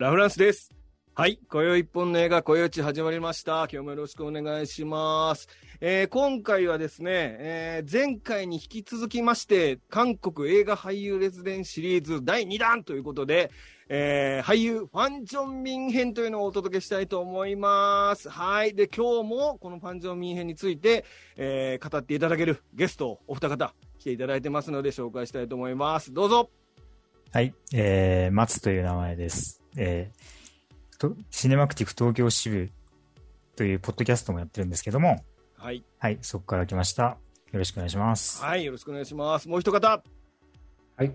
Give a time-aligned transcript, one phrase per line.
[0.00, 0.70] ラフランスです。
[1.14, 1.38] はい。
[1.50, 3.64] 今宵一本の映画、今宵ち始まりました。
[3.64, 5.46] 今日もよろしくお願いします。
[5.78, 13.50] えー今回はですね、えー前回に引き続きまして、韓国映画俳優列伝シリーズ第2弾ということで、
[13.90, 18.30] えー俳優ファン・ジョンミン編というのをお届けしたいと思います。
[18.30, 18.74] はい。
[18.74, 21.04] で、今日もこのファン・ジョンミン編について、
[21.36, 26.14] えー語っていただけるゲストをお二方来ていただいてますので紹介したいと思います。
[26.14, 26.48] どうぞ。
[27.32, 29.59] はい、えー、松という名前です。
[29.76, 32.70] えー、とシネマクティブ東京支部
[33.56, 35.24] というポッドキャストもやってるんですけども、
[35.56, 35.84] はい。
[35.98, 37.18] はい、そこから来ました。
[37.52, 38.42] よろしくお願いします。
[38.42, 38.64] はい。
[38.64, 39.48] よろしくお願いします。
[39.48, 40.02] もう一方。
[40.96, 41.12] はい。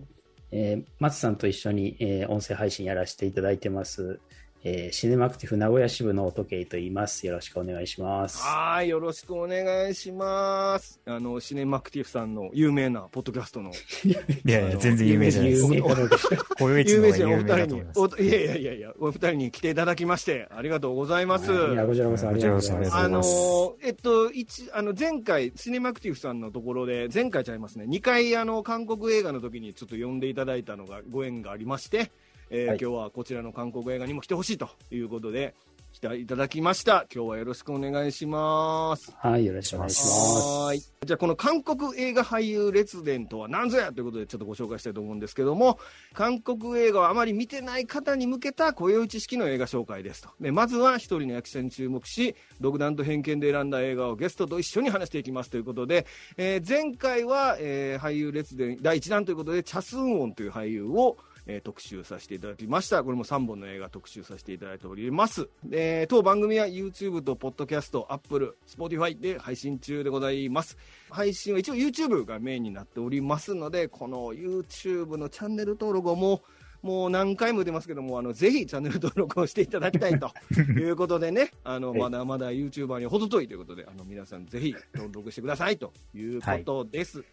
[0.52, 4.20] えー松さんと一緒に、えー音声配信やらせていただいてます、
[4.68, 7.28] えーシネマクティブ名古屋支部の時計と言います。
[7.28, 8.42] よろしくお願いします。
[8.42, 11.00] はい、よろしくお願いします。
[11.06, 13.70] あの、シネマクティフさんの有名なポッドキャストの。
[14.04, 15.70] いやいや、全然有名じゃないです有。
[15.70, 17.84] 名かどうか知らない 有名人お二人に。
[17.96, 21.52] お、いやいやいやいや、お二人に来ていただきまして、ありがとうございます。
[21.52, 22.96] いや、こちらこそありがとうございます。
[22.96, 32.10] あのえっと、一、あの、前回、シネマクティフさんのところで、前回ちゃいますね、2回、あの、韓国映画の時にちょっと呼んでいただいたのが、ご縁がありまして、
[32.50, 35.56] えーはい今日はこちらの韓国映画にも来てほしいということで、
[35.94, 37.06] 来ていただきました。
[37.14, 39.14] 今日はよろしくお願いします。
[39.18, 40.40] はい、よろしくお願いします。
[40.40, 40.80] はーい。
[40.80, 45.80] じゃあ、この韓国映画俳優列伝とは何ぞやということで、ちょっとご紹介したいと思うんですけども、
[46.14, 50.30] 韓国映画をあまり見てない方に向けた雇用知識の映画紹介ですと。
[50.42, 56.06] で、まずは一人の役者に注目し、独断と偏見で選んだ映画をゲストと一緒に話していきますということで、
[56.38, 61.16] えー前回は、えー俳優列伝第1弾ということで、チャスンウォンという俳優を、
[61.48, 63.04] えー特集させていただきました。
[63.04, 65.50] これも3本の映画特集させていただいております。
[65.64, 70.78] で当番組は YouTube と Podcast、Apple、Spotify で配信中でございます。
[71.10, 76.42] 配信は一応 YouTube がメインになっておりますので、この YouTube のチャンネル登録をも
[76.84, 80.32] う、もう何回も出ますけども、あの、ぜひチャンネル登録をしていただきたいと
[80.80, 87.20] いうことでね、あの、はいまだまだ YouTuber に程遠いということで、あの、皆さんぜひ登録してくださいということです。
[87.20, 87.28] はい、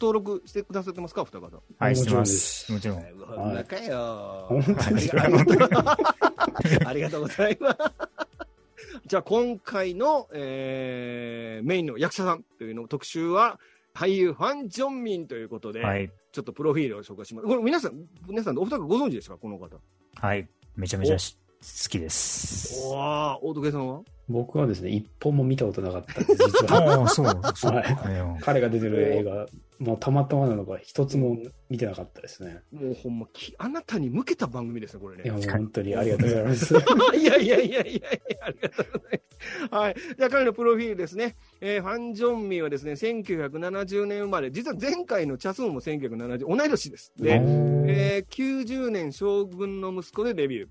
[0.00, 1.62] 登録してくださってますか、お二方。
[1.78, 2.72] はい、してまもちろんですす。
[2.72, 2.98] もちろん。
[2.98, 4.46] うわうわかよ。
[4.48, 7.78] 本当ありがありがとうございます。
[9.06, 13.58] じゃあ今回の、えーメインの役者さんというの特集は
[13.94, 17.46] 俳優ファン・ジョンミンということで、はい、ちょっとプロフィールを紹介します。
[17.46, 19.36] これ皆さん、皆さんお二人ご存知ですか？
[19.36, 19.76] この方。
[20.14, 21.39] はい、めちゃめちゃし好
[21.88, 22.88] きです。
[22.88, 24.00] おー、大時計さんは？
[24.28, 27.00] 僕はですね、一本も見たことなかったんです、実は。
[27.00, 27.26] ああ、そう、
[27.56, 27.74] そう。
[27.74, 29.46] はいはい彼が出てる映画、
[29.80, 31.36] もうたまたまなのか、一つも
[31.68, 32.60] 見てなかったですね。
[32.72, 35.32] もうほんまき、あなたに向けた番組ですね、これねいや、。
[35.34, 36.74] もう本当にありがとうございます。
[37.18, 38.08] いやいやいやいやいや、
[38.42, 39.74] ありがとうございます。
[39.74, 39.94] はい。
[40.16, 41.34] じゃあ彼のプロフィールですね。
[41.60, 44.50] えーファン・ジョンミンはですね、1970年生まれ。
[44.52, 47.12] 実は前回のチャスンも1970、同い年です。
[47.18, 47.40] で、
[47.86, 50.68] えー90年将軍の息子でデビュー。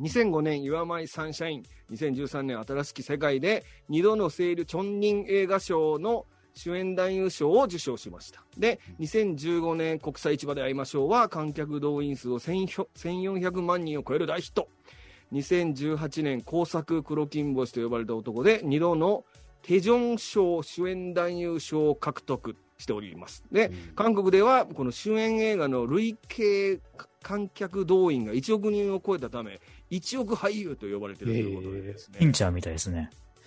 [0.00, 1.62] 2005年、岩舞サンシャイン。
[1.90, 8.44] 2013年、新しき世界で、2度のセールチョンニン映画賞の主演男優賞を受賞しました。
[8.58, 14.68] で、2015年、国際市場で会いましょうは、観客動員数を1000 1400万人を超える大ヒット。
[15.32, 19.24] 2018年、工作黒金星と呼ばれた男で、2度の
[19.62, 23.44] テジョン賞主演男優賞を獲得しております。
[23.50, 26.80] で、韓国ではこの主演映画の累計
[27.22, 29.60] 観客動員が1億人を超えたため、
[29.90, 32.18] 1億俳優と呼ばれているということでですね。
[32.18, 33.10] ピンチャーみたいですね。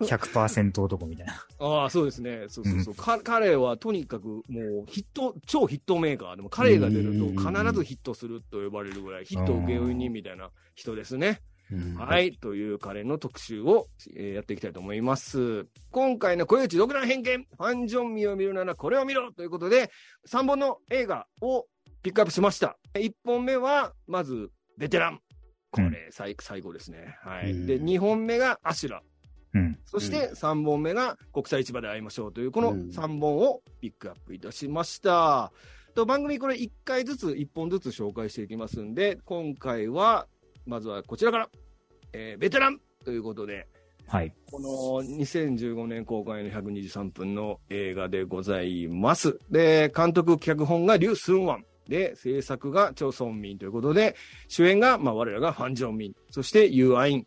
[0.00, 1.46] 100%男みたいな。
[1.60, 2.46] ああ、そうですね。
[2.48, 2.94] そうそうそう。
[2.94, 11.40] か彼はとにかくもうヒット、超ヒットメーカーでも彼が出ると必ずヒットすると呼ばれるぐらいヒット請負人みたいな人ですね。
[11.70, 12.32] うんはい。
[12.32, 15.66] という彼の特集を、えーやっていきたいと思います。
[15.90, 19.90] 今回の小内独断偏見、ファン・ジョンミを見るならこれを見ろということで、
[20.26, 21.66] 3本の映画を
[22.02, 22.78] ピックアップしました。
[22.94, 25.20] 1本目は、まず、ベテラン。
[25.70, 27.16] これ、最最後ですね。
[27.22, 27.52] はい。
[27.52, 29.02] うんで、2本目がアシュラ。
[29.54, 29.78] うん。
[29.84, 35.52] そして3本目が国際市場で会いましょうという、このうん3本をピックアップいたしました。
[35.94, 40.26] と番組これ1回ずつ、1本ずつ紹介していきますんで、今回は、
[40.66, 41.50] まずはこちらから、
[42.12, 43.66] えーベテランということで、
[44.06, 44.32] はい。
[44.50, 44.68] この
[45.06, 49.38] 2015年公開の123分の映画でございます。
[49.50, 51.64] で、監督、脚本がリュウ・スンワン。
[51.88, 54.16] で、制作がチョ・ソンミンということで、
[54.48, 56.14] 主演が、まあ、我らがファン・ジョンミン。
[56.30, 57.26] そして、ユー・アイン、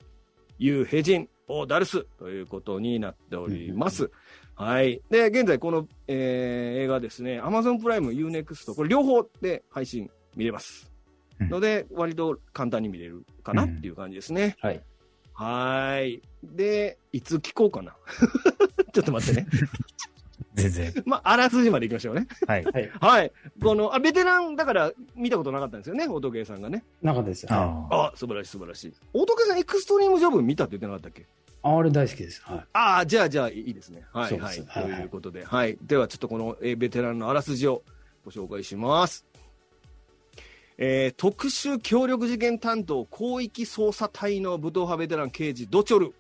[0.60, 4.12] ユー・ヘジン、オー・ダルスということになっております。
[4.56, 5.02] はい。
[5.10, 10.86] で、現在この、えー映画ですね、Amazon プライム、 U-NEXT、これ両方で配信見れます。
[10.86, 14.56] うんので、割と簡単に見れるかなっていう感じですね。
[14.62, 14.84] はい。
[15.34, 16.22] はーい。
[16.44, 17.96] で、いつ聞こうかな。
[18.94, 19.48] ちょっと待ってね。
[20.56, 20.94] 全然。
[21.06, 22.28] まあ、あらすじまで行きましょうね。
[22.48, 22.64] はい。
[22.66, 22.92] はい。
[23.00, 23.32] はい。
[23.62, 26.84] この、あ、ベテランだから見たことなかったんですよね、オートゲーさんがね。
[27.02, 27.50] なかったですよ。
[27.56, 28.94] はああ、素晴らしい素晴らしい。
[29.14, 31.22] オートゲーさんエクストリームジョブ見たって言ってなかったっけ？
[31.22, 31.26] い。
[31.64, 32.42] あれ大好きです。
[32.44, 32.66] はい。
[32.74, 34.04] ああ、じゃあ、じゃあ、いいですね。
[34.14, 34.58] はい、はい。
[34.58, 35.78] とすはいはいいうことで、はい。
[35.84, 37.84] では、ちょっとこの、えーベテランのあらすじを
[38.26, 39.26] ご紹介します。
[40.78, 46.14] えー特殊協力事件担当広域捜査隊の武闘派ベテラン刑事ドチョル。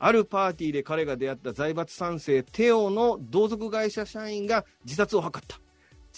[0.00, 5.60] あるパーティーで彼が出会った財閥三世テオの同族会社社員が自殺を図った。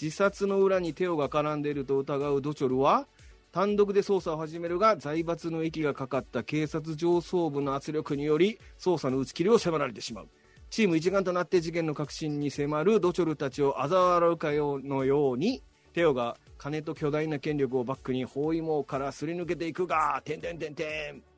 [0.01, 3.07] 自殺の裏にテオが絡んでいると疑うドチョルは、
[3.51, 10.27] 単独で捜査を始めるが財閥の息がかかった警察上層部の圧力により捜査の打ち切りを迫られてしまう
[10.71, 15.61] チーム一丸となって事件の核心に迫るドチョルたちを嘲笑うかのように
[15.93, 21.32] テオが金と巨大な権力をバックに包囲網からすり抜けていくが、てんてんてんてん。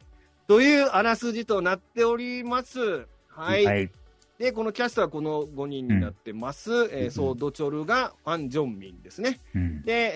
[0.48, 3.08] というあらすじとなっております。
[3.30, 3.66] はい。
[3.66, 3.92] はい。
[4.38, 6.72] で、このキャストはこの5人になってます。
[6.92, 9.40] えーそう、ドチョルがファン・ジョンミンですね。
[9.56, 9.82] うん。
[9.84, 10.12] で、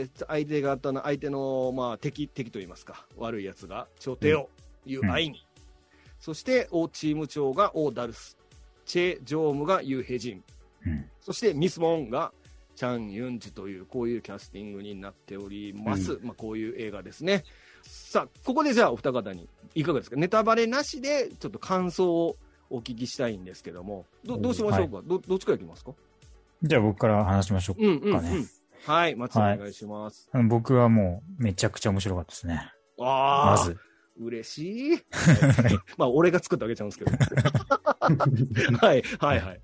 [0.00, 4.48] えー相手方の、相手の、まあ、敵、敵と言いますか、悪い奴が、チョテオ、
[4.86, 5.46] ユアイニ。
[6.18, 8.38] そして、オチーム長がオーダルス。
[8.86, 10.44] チェ・ジョームがユーヘジン。
[10.86, 11.04] うん。
[11.20, 12.32] そして、ミス・モンが
[12.74, 16.18] チャン・ユンジという、こういうキャスティングになっております。
[16.22, 17.44] まあ、こういう映画ですね。
[17.82, 19.46] さあ、ここでじゃあ、お二方に、
[19.80, 20.16] いかがですか？
[20.16, 22.36] ネタバレなしで、ちょっと感想を
[22.70, 25.92] お聞きしたいんですけども、どどうしましょうか、どどっちからいきますか？
[26.62, 28.30] じゃあ僕から話しましょううんうん、かね。
[28.36, 28.46] うん。
[28.86, 30.28] はい、松尾お願いします。
[30.32, 32.72] あの僕はもうめちゃくちゃ面白かったですね。
[33.00, 33.76] ああ、まず。
[34.20, 34.98] 嬉しい。
[35.96, 37.12] まあ、俺が作ってあげちゃうんですけど。
[38.78, 39.60] はい、はい、はい。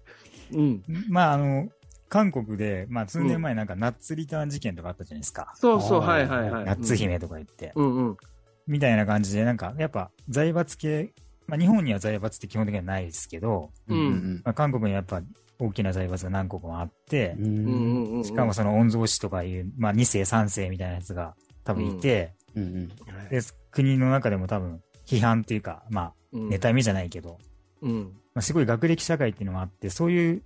[0.52, 0.82] うん。
[1.08, 1.69] まああの、
[2.08, 5.52] 韓国で、まあ数年前なんかナッツリターン事件とかあったじゃないですか。
[5.56, 6.64] そうそう、はい、はい、はい。
[6.64, 7.72] ナッツ姫とか言って。
[7.75, 8.17] うんうん。
[8.66, 11.12] みたいな感じで、なんかやっぱ財閥系、
[11.46, 15.22] まあ日本には財閥って基本的にはないですけど、うんまあ、韓国にはやっぱ
[15.58, 17.44] 大きな財閥が何個もあってう、ん。
[17.44, 18.25] うんうんうん。
[18.25, 21.34] しかもその御曹司とかいう、まあ2世3世みたいなやつが
[21.64, 22.88] 多分いて、うんうん。
[23.28, 23.40] で、
[23.70, 27.38] 国の中でも多分批判っていうか、まうん、あ、妬みじゃないけど、
[27.82, 28.12] うん。
[28.34, 30.43] まあ、すごい学歴社会っていうのがあって、そういう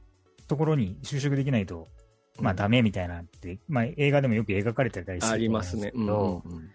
[0.47, 1.89] ところに就職できないと、
[2.41, 5.93] まあダメみたいなって、まあ映画でもよく描かれてたりするありますね。
[5.95, 6.71] うん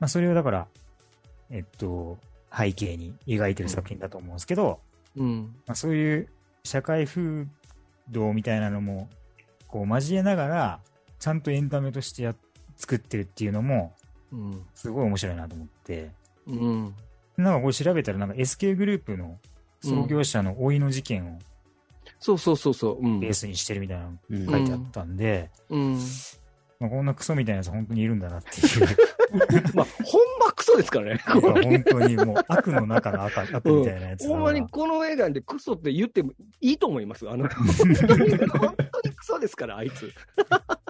[0.00, 0.66] まあそれをだから、
[1.50, 2.18] えっと、
[2.56, 4.80] 背景に描いてる作品だと思うんですけど、
[5.16, 5.54] うん。
[5.66, 6.28] まあ、そういう
[6.64, 7.46] 社会風
[8.10, 9.08] 土みたいなのも、
[9.66, 10.80] こう交えながら、
[11.18, 12.34] ちゃんとエンタメとしてや
[12.76, 13.94] 作ってるっていうのも、
[14.32, 14.62] うん。
[14.74, 16.10] すごい面白いなと思って、
[16.46, 16.94] うん。
[17.36, 19.38] なんかこれ調べたら、なんか SK グループの
[19.82, 21.38] 創業者の老いの事件を
[22.20, 22.98] そうそうそうそう。
[23.00, 23.20] うん。
[23.20, 25.98] ベースにしてるみたいなのうん書いてあったんで、うん。
[26.80, 28.86] まあ、こんなクソみたいなやつ本当にいるんだなっていう。
[29.74, 31.22] まあ、ほんまクソですからね。
[31.26, 37.28] 本当にもう悪の中の悪悪みたいなやつだからほんまにこの映画でクソって言ってもいいと思います。
[37.28, 40.12] あの、 本当に本当にクソですから、あいつ。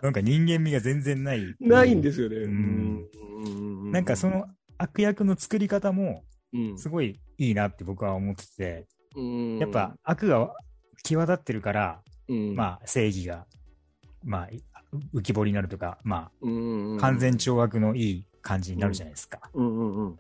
[0.03, 1.55] なんか人間味が全然ない。
[1.61, 2.47] ないんですよね。
[2.47, 3.05] ん
[3.45, 3.49] う
[3.89, 4.47] んなんかそ、の
[4.79, 8.87] 悪役の作り方もうんすごいいいなって僕は思ってて、
[9.17, 10.55] うんやっぱ、悪が
[11.03, 13.47] 際立ってるから、うんまあ正義が、
[14.25, 14.49] まあ
[15.15, 19.41] 浮き彫りになるとか、まうんあ完全懲悪のいい感じになるじゃないですか。
[19.55, 20.19] うんうんうん。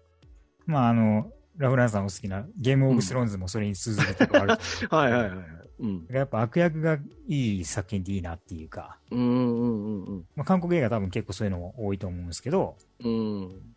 [0.66, 5.38] まああの、ラフランさんお好きなゲームオブスローンズもそれに通ずるところある いはいはいはい。
[5.80, 6.06] うん。
[6.10, 13.74] やっぱ悪役がいい作品っていいなっていうか、うんうんうんうんまあ、韓国映画多分結構そういうのも多いと思うんですけど、うん。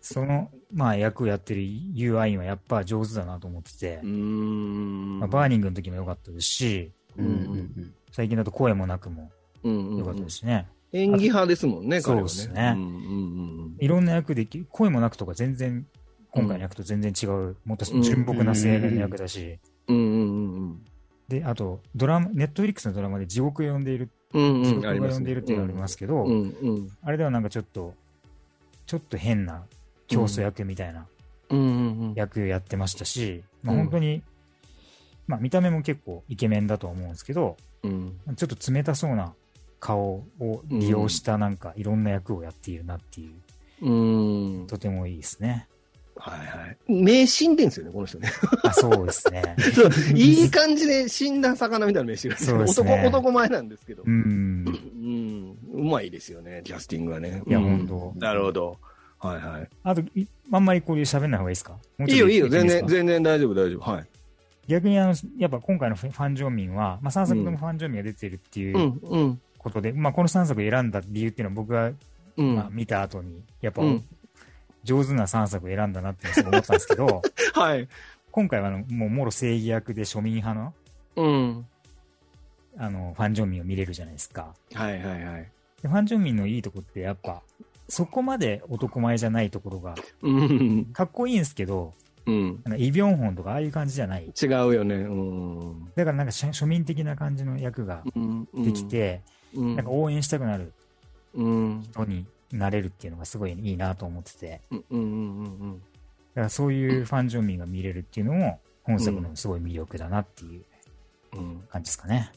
[0.00, 5.18] その、まあ役をやってる UI はやっぱ上手だなと思っててう、ん。
[5.20, 9.30] まあ、バーニングの時も良かったですし、うんうん最近だと声もなくも
[9.62, 10.66] うん良かったですしね。
[10.92, 15.86] 演技派ですもんね、そう彼はですねうんうんいろんな役でき、声もなくとか全然、
[16.30, 20.02] 今回の役と全然違う、もっと純朴な青年の役だし、うんうん。
[20.02, 20.84] うんうんうん
[21.30, 24.42] で、あと、ドラマ、ネットフリックスのドラマで地獄を呼んでいる、うん。
[24.42, 24.64] うんうん。
[24.64, 26.88] 地獄が呼んでいるっていうのがありますけど、うんうん。
[27.02, 27.94] あれではなんかちょっと、
[28.84, 29.62] ちょっと変な
[30.08, 31.06] 教祖役みたいな。
[32.16, 34.22] 役やってましたし、まあ、うん本当に、
[35.28, 38.18] まあ見た目も結構イケメンだと思うんですけど、うん。
[38.36, 39.32] ちょっと冷たそうな
[39.80, 43.30] 顔を利用したなんかいろんな役をやっているなってい
[43.82, 44.66] う、うん。
[44.66, 45.66] とてもいいですね。
[46.16, 46.76] はいはい。
[46.86, 48.30] 名死んでんすよね、この人ね。
[48.62, 49.42] あ、そうですね。
[49.74, 54.02] そういい感じで死んだ魚みたいな名刺が、そうですね男、男前なんですけど。
[54.04, 54.64] うん。
[55.72, 55.82] うん。
[55.82, 57.42] うまいですよね、キャスティングはね。
[57.46, 58.20] いや、うん本当。
[58.20, 58.78] なるほど。
[59.18, 59.62] はいはい。
[59.62, 61.72] いあと、いあんまりこういう喋んない方がいいですか？
[61.72, 63.90] もうちょっといよいいよ、全然、全然大丈夫、大丈夫。
[63.90, 64.06] はい。
[64.68, 71.92] 逆にあの、やっぱ今回のファン・ジョンミンは、まあ3作ともファン・ジョンミンが出てるっていううんうん、ことで、まあこの3作選んだ理由っていうのは僕が、
[72.36, 72.54] うん。
[72.56, 74.04] まあ見た後に、やっぱうん
[74.82, 77.22] 上手な3作選んだなって思ったんですけど、
[77.54, 77.88] はい。
[78.30, 80.74] 今回はあのもうもろ正義役で庶民派の、
[81.16, 81.66] うん。
[82.78, 84.54] あの、ファン・ジョンミンを見れるじゃないですか。
[84.72, 85.48] はいはいはい。
[85.82, 87.42] でファン・ジョンミンのいいとこってやっぱ、
[87.88, 90.84] そこまで男前じゃないところが、うん。
[90.92, 91.92] かっこいいんですけど、
[92.26, 92.60] うん。
[92.64, 94.32] なんかイ・ビョンホンとかああいう感じじゃない。
[94.40, 94.94] 違うよね。
[94.94, 95.84] うん。
[95.96, 98.48] だからなんか庶庶民的な感じの役がうん。
[98.64, 100.72] できて、うん、なんか応援したくなる
[101.34, 101.82] うん。
[101.90, 105.82] 人になれるっていうのがすごいいいなと思ってて、うんうんうん
[106.34, 110.62] だからそういうファン・ジョンミンが見れるっていうのも、本作のすごい魅力だなっていう
[111.32, 111.38] うん。
[111.38, 111.60] うん。
[111.68, 112.30] 感じですかね。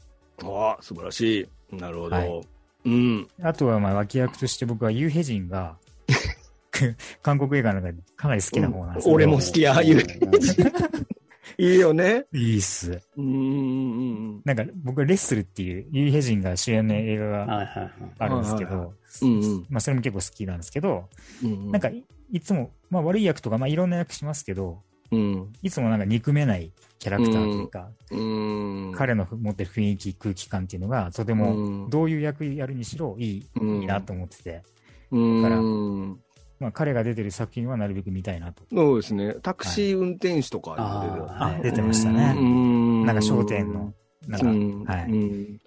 [0.44, 1.76] ああ、素晴らしい。
[1.76, 2.16] なるほど。
[2.16, 2.42] はい
[2.86, 3.28] うん。
[3.42, 5.78] あとはまあ脇役として僕はユーヘジンが、
[7.22, 10.02] 韓国映画の中でかなり好きな方なんですけど、俺も好きや言う
[11.62, 12.26] いいよね。
[12.34, 13.00] いいっす。
[13.16, 13.93] うんうんうん
[14.46, 17.94] なんか僕はレッスルっていうユーヘジンが主演の映画が。
[18.20, 21.10] あるんですけど、うんうんまあそれも結構好きなんですけど、
[21.44, 21.72] うん。
[21.72, 25.54] なんかいいつも、まあ悪い役とかまあいろんな役しますけど、うん。
[25.62, 28.92] いつもなんか憎めないキャラクターというか、うん。
[28.96, 34.64] 彼の持ってる雰囲気、空気感っていうのがとてうもんどういう役やるにしろいい,、うんいいなと思ってて、
[35.12, 35.42] うん。
[35.44, 36.20] からうん
[36.60, 38.64] まあ彼が出てる作品はなるべく見たいなと。
[38.72, 39.36] そうですね。
[39.42, 43.94] タクシー運転手とか出てましたねうんなんか商店の、
[44.28, 45.60] なんか、うんはいうん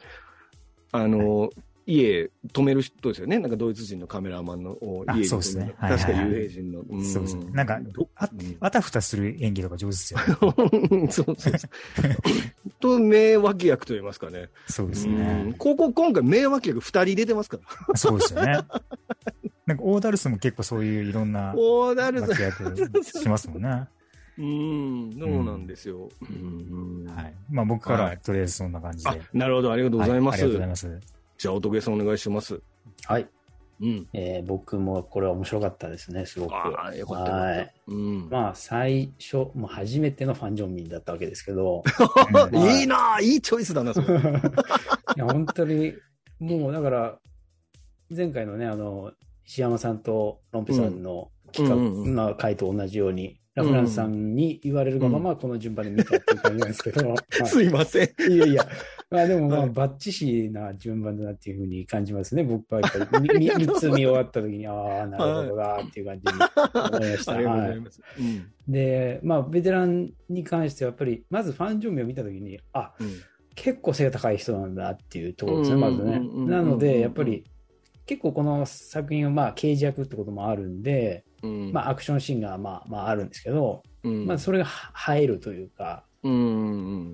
[0.92, 1.50] あの、
[1.86, 3.38] 家止める人ですよね。
[3.38, 6.98] なんかドイツ人のカメラマンの家にそうですね止める確かはいはいはい幽閉人の。
[6.98, 10.26] んそうですねなんかどあうんあたふたする演技とか上手ですよね。
[11.10, 12.70] そうそうそう。
[12.80, 14.48] と、名脇役と言いますかね。
[14.66, 15.54] そうですうんね。
[15.58, 17.58] ここ、今回名脇役二人出てますか
[17.88, 17.96] ら。
[17.96, 18.60] そうですよね。
[19.66, 23.88] なんかオーダルスも結構そういういろんな オーダル脇さ役しますもんね。
[24.38, 26.08] うん、そうなんですよ。
[26.22, 27.34] うんい。
[27.50, 29.10] まあ僕からははいとりあえずそんな感じで。
[29.10, 30.34] あ、なるほど、ありがとうございます。
[30.34, 31.00] はありがとうございます。
[31.38, 32.60] じゃあ、おとげさんお願いします。
[33.04, 33.28] はい。
[33.80, 34.08] うん。
[34.12, 36.54] えー僕もこれは面白かったですね、すごく。
[36.54, 37.72] ああ、よかったはい。
[37.88, 38.28] うん。
[38.30, 41.82] まあ、最初、もう初めてのファン・ジョンミンだったわけですけど、
[42.52, 44.06] いいいなあいいチョイスだな、それ。
[44.16, 44.20] い
[45.16, 45.94] や本当に、
[46.38, 47.18] もうだから、
[48.14, 49.12] 前回のね、あの、
[49.46, 57.14] 石山さんとロンペさんの企画、うんうんうんまあ、回と同じように、ラフランスさんに言われるがまま、この順番で見たっていう感じなんですけど、
[57.46, 58.30] すいません。
[58.30, 58.68] い、いやいや、
[59.10, 59.70] まあでもまあ、はい。
[59.70, 62.44] バッチシな順番だなっていうふうに感じますね。
[62.44, 67.32] 僕はやっぱり、 みみ三つ見終わった時に、ああ、なるほどなっていう感じに思いました。
[67.32, 68.02] ありがとうごはいざいます。
[68.18, 68.72] うん。
[68.72, 73.08] で、まあ、ベテランに関しては、やっぱり、まずファン・ジョンミンを見たときに、あ、うん。
[73.54, 75.80] 結構背が高い人なんだっていうところですね、うん。
[75.80, 76.20] まずね。
[76.20, 77.44] なので、やっぱり、
[78.06, 81.72] 結構この作品は、まあ、刑事役ってこともあるんで、うん。
[81.72, 84.26] まあ、アクションシーンが、まあ、まあ、あるんですけど、うん。
[84.26, 86.34] まあ、それがは映えるというか、うんう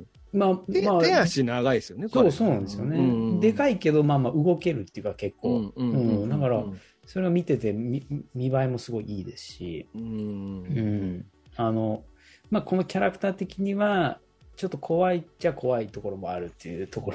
[0.01, 3.39] んまあ、手まあ、手足長いですよね、そうそうなんですよね。
[3.41, 6.29] でかいいけど、まあまあ、動けるっていうか、結構、うんうんうんうん。
[6.29, 6.65] だから
[7.07, 10.03] それを見てて見、見栄えもすごいいいですし、うん。
[10.03, 12.05] うん、あの、
[12.51, 14.21] まあ、このキャラクター的には、
[14.57, 17.13] ちょっと怖いっちゃ怖いところもあるっていうとこ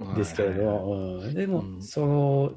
[0.00, 0.78] ろ ですけれはいはいはい。
[0.78, 1.34] ど、うん。
[1.34, 1.82] でもう、ん。
[1.82, 2.54] その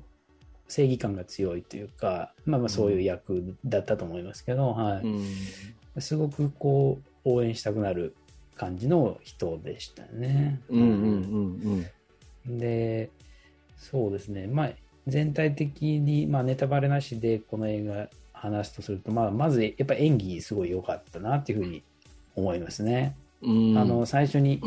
[0.68, 5.22] 正義感が強いというか、まあまあそういう役だったと思いますけど、はうん
[5.98, 6.02] い。
[6.02, 8.16] すごくこう、応援したくなる
[8.56, 10.62] 感じの人でしたね。
[10.70, 10.88] うんうん
[12.46, 13.10] うんで、
[13.78, 14.72] そうですね、まあ、
[15.08, 21.84] 全体的に、まあ、ネタバレなしでこの映画話すとすると、まあ、まずやっぱ演技すごい良かったなっていうふうに
[22.36, 23.16] 思いますね。
[23.42, 24.62] うんあの最初に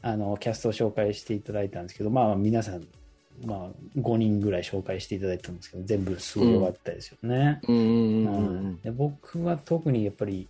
[0.00, 2.86] あのキャストを紹介していただいたんですけど、まあ、皆さん、
[3.44, 7.60] まあ、5人ぐらい紹介していただいたんですけど全部すごい良かったですよね。
[8.82, 10.48] で僕は特にやっぱり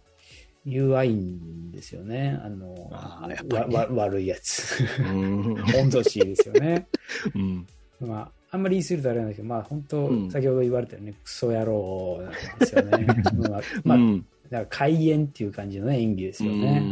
[0.67, 2.39] UI んですよね。
[2.45, 4.85] あのあねわわ悪いやつ。
[5.01, 6.87] うん温度しいですよね。
[7.35, 7.67] うん
[8.01, 13.07] まあ、あんまり言い過ぎるとあれなんですけど、まあ、本当、うん先ほど言われたように、クソ野郎なんですよね。
[13.49, 16.83] まあ、まあ、うんだから開演っていう感じの、ね、演技ですよね。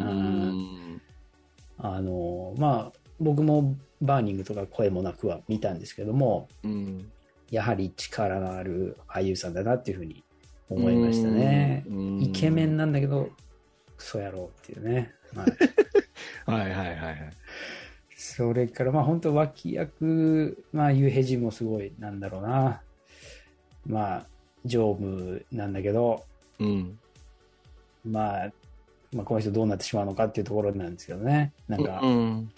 [1.77, 7.11] あの、まあ、僕もバーニングとか声もなくは見たんですけども、うん
[7.51, 10.23] やはり力のある俳優さんだなっていうふうに
[10.69, 11.85] 思いましたね。
[11.89, 13.29] うんイケメンなんだけど、
[13.97, 15.13] クソ野郎っていうね。
[15.35, 15.49] はい
[16.47, 17.17] はいはいはいはい
[18.17, 22.83] それから、まあ本当脇役、まあユーヘジもすごい、なんだろうな。
[23.87, 24.27] まあ、
[24.65, 26.23] 常務なんだけど、
[26.59, 26.99] うん
[28.05, 28.53] まあ、
[29.13, 31.53] まあこの人どうなってしまうのかっていうところなんですけどね。
[31.67, 32.53] なんか、うんうん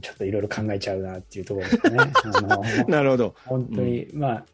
[0.00, 1.98] ちょっといろいろ考えちゃうなっていうところですね。
[2.24, 3.34] あのなるほど。
[3.46, 4.46] 本当に、まあ、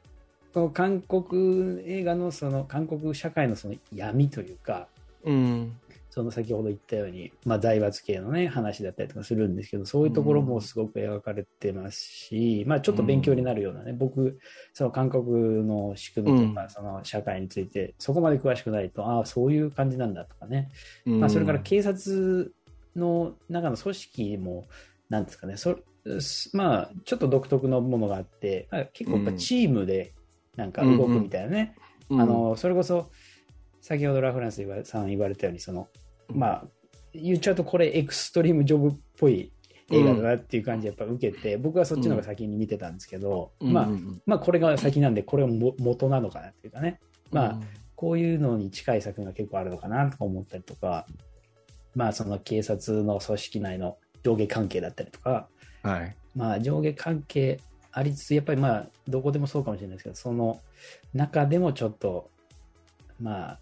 [0.55, 4.89] この韓国映画のその韓国社会のその闇というか、
[5.25, 5.77] うん。
[6.11, 14.39] その先ほど言ったように、まあ、財閥系のね、話だったりとかするんですけど、そういうところもすごく描かれてますし、まあ、ちょっと勉強になるようなね、僕、
[14.73, 16.71] その韓国の仕組みとか、うん。
[16.71, 20.71] その社会について、そこまで詳しくないと、ああ、そういう感じなんだとかね、
[21.07, 21.21] うん。
[21.21, 22.53] まあ、それから警察
[22.97, 24.67] の中の組織も、
[25.09, 25.79] なんですかね、そ
[26.53, 30.15] まあ、ちょっと独特のものがあって、まあ結構やっぱチームで
[30.57, 31.75] なんか動くみたいなね、
[32.11, 33.11] あの、それこそ、
[33.81, 35.88] 先ほどラフランスさん言われたように、その、
[36.29, 36.65] まあ、
[37.15, 39.53] 言っちゃうとこれエクストリームジョブっぽい
[39.91, 43.88] 映画だなっていう感じでやっぱ受けて、僕はそっちの方が先に見てたんですけど、まあ、
[44.27, 47.00] まあこれが先なんで、これがも元なのかなっていうかね、
[47.31, 47.61] まあ、
[47.95, 51.07] こういうのに近い作品が結構あるのかなとか思ったりとか、
[51.95, 55.49] まあその警察の組織内の上下関係だったりとか、
[55.83, 57.61] はい、まあ上下関係
[57.93, 60.61] ありつつ、やっぱりまあどこでもそうかもしれないですけど、その
[61.15, 62.31] 中でもちょっと、
[63.21, 63.59] まあ、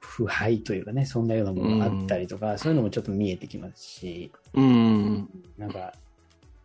[0.00, 5.94] 腐敗というかね、そんなようなものがあったりとか、うん、そういうのもちょっと見えてきますし、うん、なんか、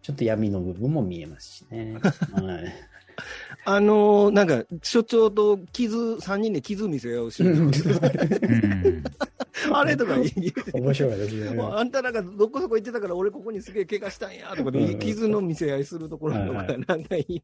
[0.02, 1.94] ちょっと闇の部分も見えますしね。
[1.94, 2.74] はい。
[3.66, 7.44] あのー、なんか、所長と傷、3人で傷見せ合うし、
[9.74, 10.32] あれとか言う
[10.80, 11.62] 面白いですね。
[11.62, 17.44] あんたなんかどこそこ行ってたから俺ここにすげえ怪我したんやとかで、傷の見せ合いするところとか、なんかいい。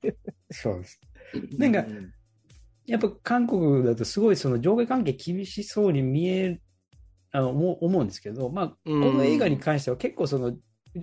[0.51, 1.00] そうです。
[1.57, 1.86] なんか、
[2.86, 6.62] やっぱ韓国だとすごいその上下関係厳しそうに見える、
[7.31, 10.55] あの思思うんですけど、まあ、この映画に関しては結構その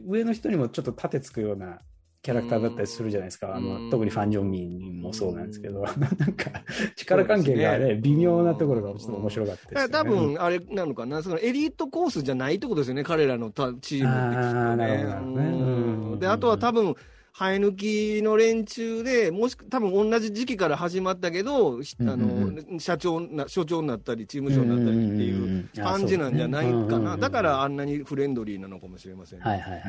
[0.06, 1.80] 上の人にもちょっと盾つくような
[2.22, 3.52] キャラクターだったりするじゃないですか。
[3.52, 5.94] あの、特にファン・ジョンミンもそうなんですけど、なん
[6.34, 6.52] か、
[6.94, 9.92] 力関係がね、微妙なところがちょっと面白かったです、ね。
[9.92, 16.18] 多分、あれなのかな、そのエリートコースじゃないってことですよね、彼らのチームってきっとね。
[16.20, 16.94] で、あとは多分、
[17.34, 27.16] 生え抜きの連中で、もし多分同じ時期から始まったけど、あの、社長な、所長になったり、チーム長になったりっていう感じなんじゃないかな。
[27.16, 29.46] だからあんなにフレンドリーなのかもしれません、ね。
[29.46, 29.82] はいはいはい。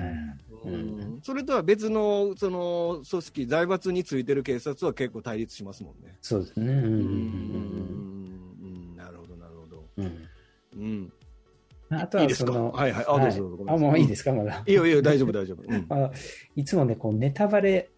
[1.21, 6.17] それとは別の、その、組織、財閥についてる警察は結構対立しますもんね。
[6.21, 6.71] そうですね。
[6.71, 7.83] うん。
[8.95, 9.83] なるほど、なるほど。
[9.97, 10.29] うん。
[10.75, 11.12] うん。
[12.01, 13.05] あとはその、はいはい。
[13.07, 13.65] あ、どうぞどうぞ。
[13.67, 14.63] あ、もういいですか、まだ。
[14.65, 15.63] いいよいいよ、大丈夫大丈夫。
[15.93, 16.12] あ
[16.55, 17.89] いつもね、こう、ネタバレ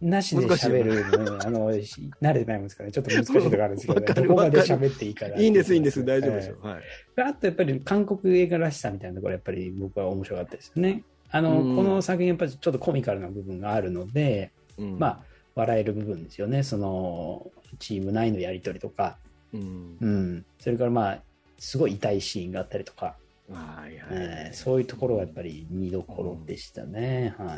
[0.00, 6.56] なしで喋るの、あの、慣れてないもんですからね、ちょっと難しいところあるんですけど、どこまで喋っていいかいいんです、いいんです、大丈夫ですよ。
[6.62, 6.82] はい。
[7.22, 11.04] あとやっぱり韓国映画らしさみたいなところ、やっぱり僕は面白かったですよね。
[11.30, 15.20] あの、この作品やっぱりちょっとコミカルな部分があるので、まあ、
[15.54, 16.62] 笑える部分ですよね。
[16.62, 19.18] その、チーム内のやりとりとか、
[19.52, 20.44] うん。
[20.58, 21.22] それからまあ、
[21.58, 23.16] すごい痛いシーンがあったりとか、
[23.50, 27.34] はいはい、そういうところがやっぱり見どころでしたね。
[27.38, 27.48] はい。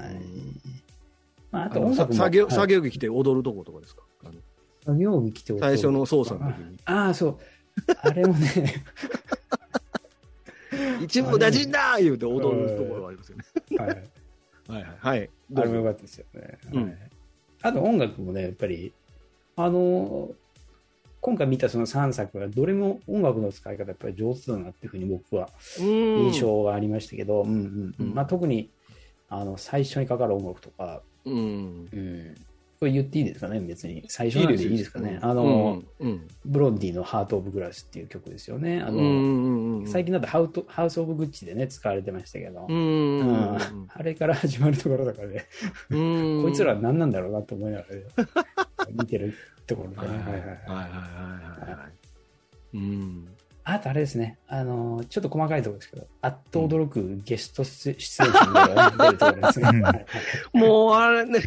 [1.50, 4.02] まあ、あと音楽作業、作業着着て踊るとことかですか？
[4.84, 6.76] 作業着着て踊る最初の操作の時に。
[6.84, 7.38] ああ、そう。
[8.02, 8.84] あれもね。
[11.02, 13.44] 一部大臣だ言うて踊るところがありますよね。
[13.76, 13.88] はい。
[13.88, 14.96] はいはい。
[14.98, 15.30] はい。
[15.56, 16.58] あれもよかったですよね。
[16.72, 16.96] はい。
[17.62, 18.92] あと音楽もね、やっぱり、
[19.56, 20.30] あの、
[21.20, 28.14] 今回見たその3作はどれも音楽の使い方やっぱり上手だなっていうふうに僕は印象がありましたけど、うんうんうん。
[28.14, 28.70] まあ、特に
[29.28, 31.88] あの最初にかかる音楽とか、うん。
[31.92, 32.34] うん、
[32.80, 34.04] これ言っていいですかね別に。
[34.08, 35.18] 最初なんでいいですかね。
[35.20, 35.82] あの、
[36.46, 38.80] ブロンディの「ハート・オブ・グラス」っていう曲ですよね。
[38.80, 43.58] あの、最近だとハウトハウス・オブ・グッチでね使われてましたけど、うん
[43.92, 45.44] あれから始まるところとかで、
[46.42, 47.84] こいつら何なんだろうなと思いなが
[48.56, 49.34] ら見てる
[49.66, 50.14] ところで、ね。
[50.14, 50.56] はいはいはいは
[51.68, 51.88] いは
[52.72, 52.76] い。
[52.76, 53.28] うん。
[53.62, 60.06] あとあれですね、あの、ちょっと細かいところですけど、あっと驚くゲスト出演者が出るところですね。
[60.52, 61.40] もうあれね。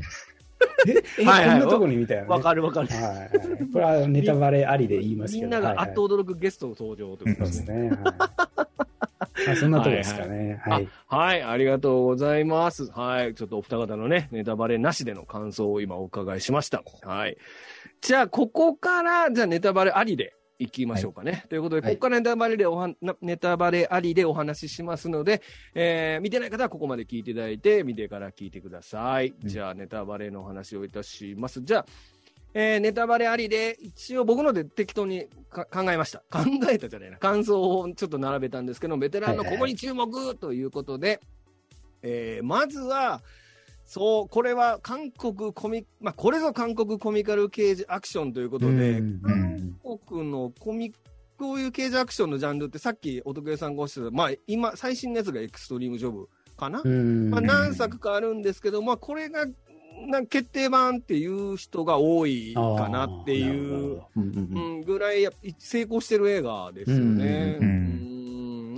[1.19, 2.29] え、はいはい、こんなとこにみたいな、ね。
[2.29, 2.88] わかるわかる。
[2.88, 3.29] はい、はい。
[3.73, 5.43] これはネタバレありで言いますけど。
[5.43, 7.89] みんながあっと驚くゲスト登場ということですね。
[7.89, 8.83] はい、
[9.60, 10.62] そんなとこですかね。
[10.63, 10.88] はい。
[11.08, 12.91] はい、ありがとうございます。
[12.91, 13.36] はい。
[13.36, 16.84] ちょっとお二方のね、ネタバレなしでの感想を今お伺いしました。
[17.02, 17.38] はい。
[18.02, 21.32] じゃあ、ここから、じゃあネタバレありでいきましょうかね。
[21.32, 22.89] はい、ということで、ここからネタバレでおは、
[23.22, 25.41] ネタバレありでお話ししますので、
[25.74, 29.34] えー、見てない方はここまで聞いていただいて、見てから聞いてください。
[29.39, 31.62] じゃあ、ネタバレのお話をいたします。
[31.62, 31.86] じゃあ、
[32.53, 36.19] えー、ネタバレありで、一応僕ので適当に考えました。
[36.29, 37.17] 考えたじゃないな。
[37.17, 41.19] 感想をちょっと並べたんですけど、ベテランのここに注目ということで、
[42.03, 43.21] えー、まずは、
[43.85, 50.93] そう、これは韓国コミ、まあ、これぞ韓国コミカル刑事アクションということで、韓国のコミ、
[51.37, 56.81] こういう刑事アクションのジャンルってさっきお得意さんがおっしゃった、まあ、今、最新のやつがエクストリームジョブかな？
[56.83, 59.45] まあ、何作かあるんですけど、まあ、これが、
[60.08, 65.27] な決定版っていう人が多いかなっていう、うん、ぐらい
[65.58, 67.58] 成功してる映画ですよね。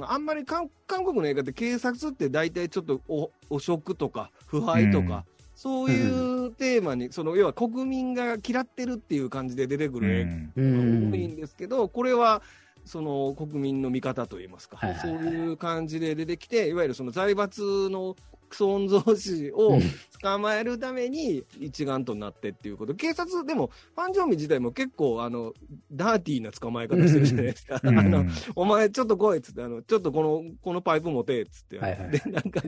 [0.08, 5.26] あんまり韓国の映画って警察って大体ちょっとお汚職とか腐敗とか、
[5.56, 10.26] そういうテーマに、その要は国民が嫌ってるっていう感じで出てくる映
[10.58, 12.42] 画が多いんですけど、これは
[12.84, 18.16] その国民の味方といいますか、そういう感じで出てきて、いわゆるその財閥の
[18.50, 19.80] クソ御曹司を
[20.22, 22.96] 捕まえるために一丸となってっていうこと。
[22.96, 25.54] 警察、でも、ファン・ジョンミン自体も結構、あの、
[25.92, 27.76] ダーティーな捕まえ方してるじゃないですか。
[27.76, 31.80] あうんの、お前ちょっと来いっつって、あの、ちょっとこの、このパイプ持てっつって。
[31.80, 32.62] はいはいで、なんか、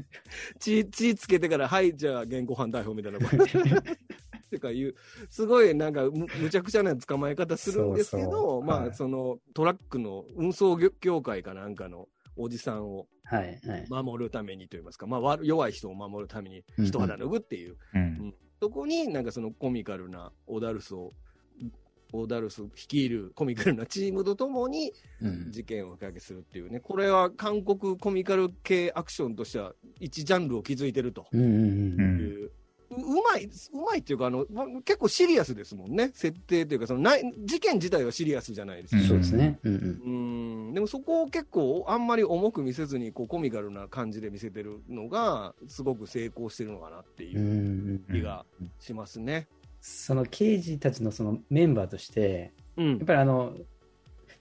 [0.60, 3.20] 血、血つけてから、はい、じゃあ現行犯逮捕みたいな
[4.50, 4.96] てかいう、
[5.30, 12.08] すごいなんかむ、むちゃくちゃな捕まえ方するんですけど、まあ、はいそのトラックの運送業協会かなんかの
[12.38, 13.86] おじさんをはい、はい。
[13.90, 18.34] 守るためにといいますか、まあ、悪弱い人を守るために人肌脱ぐっていう、うん。
[18.62, 21.12] そこになんかそのコミカルなオダルスを、
[22.14, 32.20] オダルス率いるコミカルなチームとともにうん事件をおかけするっていうね、これは韓国コミカル系アクションとしては一ジャンルを築いてるとうんうんううん。
[32.20, 32.52] いう。
[32.90, 36.12] ううまい、うまいっていうか、あの、ま結構シリアスですもんね。
[36.14, 39.02] 設定というか、そのない、事件自体はシリアスじゃないですか。
[39.02, 39.60] うんそうですね。
[39.64, 40.68] うんうん。
[40.68, 48.46] うん、でもそこを結構あんまり重く見せずにこうコミカルな感じで見せてるのがすごく成功してるのかなってうんいう気が
[48.80, 49.48] しますね。
[49.82, 53.56] その刑事たちのそのメンバーとして、うんやっぱりあの、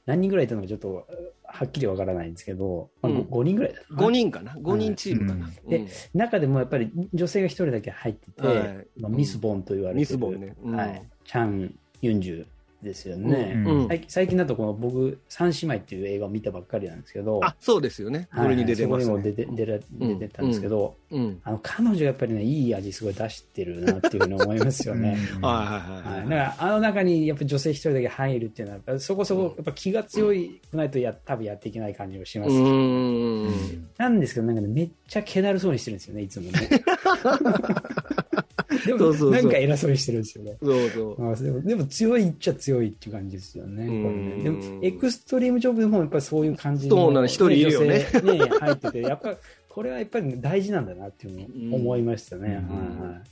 [0.07, 1.07] 何人ぐらいいたのかちょっと
[1.45, 3.19] はっきりわからないんですけど、まあうん。
[3.23, 4.07] 5, 人ぐらいだったかな。
[4.09, 5.51] 5人かな ?5 人チームかな？
[5.69, 5.88] でうん。
[6.14, 8.87] 中でもやっぱり女性が一人だけ入ってて、はい。
[9.01, 10.55] まあミスボンと言われてる、ミスボンね。
[10.62, 10.77] うん。
[10.77, 12.47] はい、チャン・ユンジュ
[12.87, 13.53] ですよね。
[13.57, 18.29] うんうん最近最近だとこの僕、三姉妹っていう映画を見たばっかりなんですけど、あ、そうですよね。
[18.31, 19.05] はいこれに出てますね。
[19.05, 21.40] そこにも出て出ら出てたんですけど、うん。
[21.44, 25.18] あの彼女やっぱりね、いい味すごい出してるなっていうふうに思いますよね。
[25.42, 32.51] はいはいはいはい、だからあの中にやっぱ女性一人だけ入るっていうのは、やっぱそこそこやっぱ気が強いくないとや多分やっていけない感じがします。
[32.51, 33.87] うーん。
[33.99, 36.59] なんですけど、なんかね、めっちゃ気だるそうにしてるんですよね、いつもね。
[38.87, 40.57] でもそうそうそうなんか偉そうにしてるんですよね。
[40.62, 41.33] そうそう。
[41.33, 43.85] あでもでも強いっちゃ強いっていう感じですよね。
[43.87, 48.05] ねでもエクストリームジョブでもやっぱりそういう感じそうなの一人いるよねね
[48.61, 49.37] 入ってて、やっぱ
[49.68, 52.64] これはやっぱり大事なんだなっていうのを思いましたね。
[52.68, 53.22] うんはいはい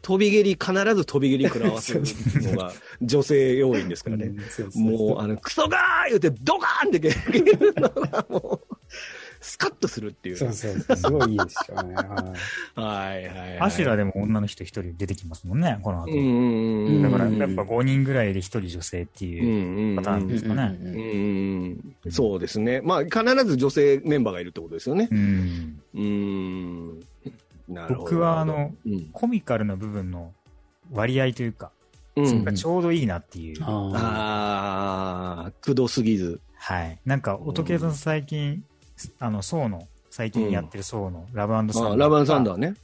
[0.00, 2.02] 飛び蹴り、必ず飛び蹴り食らわせる
[2.36, 2.72] のが
[3.02, 4.32] 女性要因ですからね。
[4.74, 7.10] もう、あの、クソガー言って、ドカーンって蹴
[7.56, 8.67] るのが、もう、
[9.48, 10.36] スカッとするっていう。
[10.36, 11.94] そうそうそう、すごいいいですよね。
[12.76, 13.58] はいはい。
[13.60, 16.12] アシュラでも女の人一人出てきますもんね、この後。
[16.12, 17.02] うんうんうん。
[17.02, 20.78] だから、うんやっぱ5人ぐらいで1人女性ってうんいうパターンですかね。
[20.82, 22.80] うんそうですね。
[22.82, 25.08] まあ、必ず女性メンバーがいるってことですよね。
[25.10, 25.80] うん。
[25.94, 27.00] うん。
[27.68, 28.10] なるほど。
[28.10, 30.32] 僕はあの、うん、コミカルな部分の
[30.92, 31.72] 割合というか、
[32.16, 33.62] うんそれがちょうどいいなっていう。
[33.62, 36.40] あああ、くどすぎず。
[36.56, 36.98] はい。
[37.04, 38.64] なんか、音系さん最近、
[39.18, 41.92] あの、ソーの、最近やってるソーのラブサンダー。
[41.92, 42.74] あラバンサンダーね。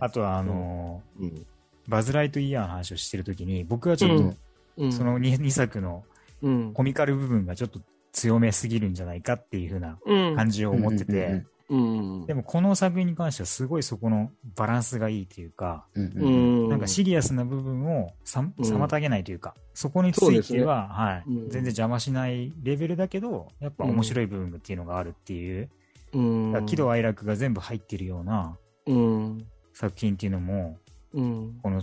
[0.00, 1.46] あとは、あの、うん
[1.88, 4.34] バズ・ライトイヤーの話をしてるときに、僕はちょっと、
[4.78, 4.92] うん。
[4.92, 6.04] その 2, 2作の
[6.42, 7.80] うん、コミカル部分がちょっと
[8.12, 10.36] 強めすぎるんじゃないかっていう風なうん。
[10.36, 12.26] 感じを思ってて、うん。
[12.26, 16.68] でもこの作品に関してはすごいそこのバランスがいいというか、うんううんん。
[16.68, 25.70] なんかシリアスな部分を妨げないというか、そこについそうですねては、はい、うん全然邪魔しないレベルだけど、やっぱ面白い部分っていうのがあるっていう、
[26.66, 28.56] 喜怒哀楽が全部入ってるような
[28.86, 29.46] うん。
[29.72, 30.76] 作品っていうのも、
[31.14, 31.58] うん。
[31.62, 31.82] この、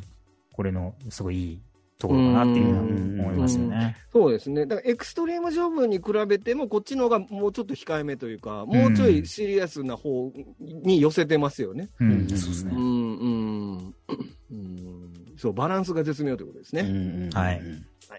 [0.54, 1.62] これのすごいいい
[2.00, 3.98] ところかなっていうのは思いますよね。
[4.12, 4.66] そうですね。
[4.66, 11.90] だからエクストリームジョブに比べても、こっちの方がもうちょっと控えめというか、もうちょいシリアスな方に寄せてますよね。
[12.00, 12.72] うん、そうですね。
[12.74, 13.96] ん、うん。
[14.52, 15.14] うん。
[15.38, 17.30] そう、バランスが絶妙ということですね。
[17.34, 17.62] はい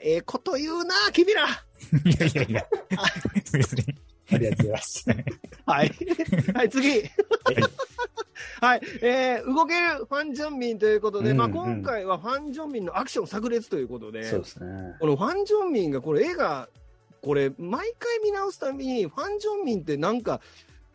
[0.02, 1.46] ええこと言うな、君ら。
[2.04, 2.66] いやいやいや、
[3.52, 3.84] 別に。
[4.32, 5.04] ありがとうございます。
[5.66, 5.92] はい。
[6.54, 6.88] はい、次。
[6.90, 7.00] はい。
[9.02, 14.96] えー、動けるファン・ジョンミンということで、まあうんうん今回はファン・ジョンミンのアクション炸裂ということで、そうですね。
[15.00, 16.68] このファン・ジョンミンがこれ映画、
[17.22, 20.40] これ毎回見直すたびに、ファン・ジョンミンってなんか、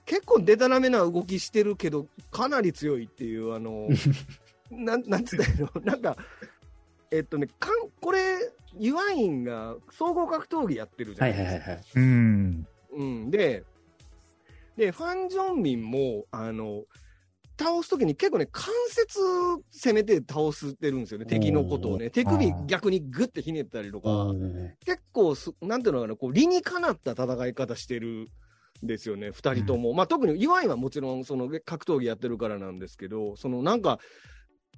[0.06, 3.90] 結構デタラメな動きしてるけど、かなり強いっていう、あの、
[4.72, 5.70] なん、なんつったらいいの？
[5.84, 6.16] なんか、
[7.12, 8.20] えっとね、かんこれ、
[8.78, 11.72] ユアインが総合格闘技やってるじゃはないいですか。
[11.72, 11.86] はいはいはい。
[11.96, 12.68] うん。
[12.92, 13.64] うん、で、
[14.78, 16.84] で、ファン・ジョンミンも、あの、
[17.58, 19.20] 倒すときに結構ね、関節
[19.72, 22.10] 攻めて倒してるんですよね、敵のことをね。
[22.10, 24.74] 手首逆にグッてひねったりとか、うん。
[24.86, 28.30] 結構す、なんていうのかな、こう、理にかなった戦い方してる
[28.84, 29.94] んですよね、二人とも。
[29.94, 34.00] まあ、特に岩井はもちろん、その、格闘技やってるからなんですけど、その、なんか、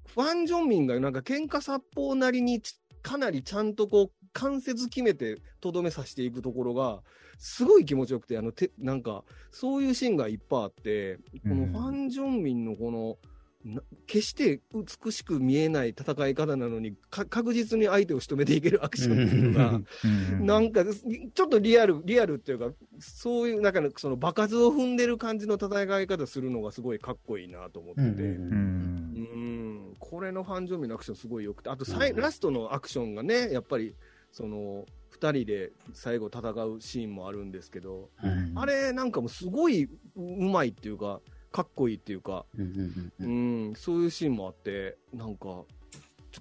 [0.07, 7.02] ファン・ジョンミンがなんか喧嘩殺法なりにちかなりちゃんとこう、関節決めてとどめさせていくところが、
[7.39, 13.17] すごい気持ちよくて、あの、て、なんか、そういうシーンがいっぱいあって、このファン・ジョンミンのこの、
[13.65, 20.45] な決して美しく見えない戦い方なのに、か確実に相手を仕留めていけるアクションっていうのが、うん。
[20.45, 22.69] なんか、ちょっとリアル、リアルっていうか、
[23.00, 28.23] そういう、なんか、その場数を踏んでる感じの戦い方するのがすごいかっこいいなと思ってて。
[28.23, 29.95] うん。
[29.97, 32.21] これのファン・ジョンミンのアクションすごい良くて、あとさい、うん。
[32.21, 33.95] ラストのアクションがね、やっぱり、
[34.31, 45.63] その、二人で最後戦うシーンもあるんですけど、うんあれなんかもうすごいうまいっていうか、かっこいいっていうか、うんうんううんん、そういうシーンもあって、なんか、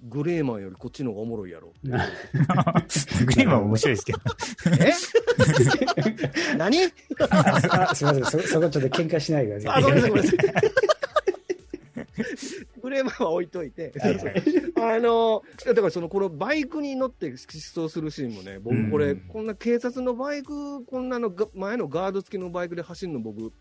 [0.03, 1.73] グレーマンよりこっちの方がおもろいやろ。
[1.81, 4.19] グリーンは面白いですけど。
[4.79, 4.93] え？
[6.57, 6.77] 何？
[7.29, 9.83] あすみませんそ、そこちょっと喧嘩しないでくださあ、い。
[9.83, 10.86] ごめんなさい、ごめんなさい。
[12.87, 13.91] グレーマンは置いといて、
[14.79, 23.51] あの、だからその、このバイクに乗って疾走するシーンもね、僕これ、うんこんな警察のバイク、こんなのが前のガード付きのバイクで走るの僕、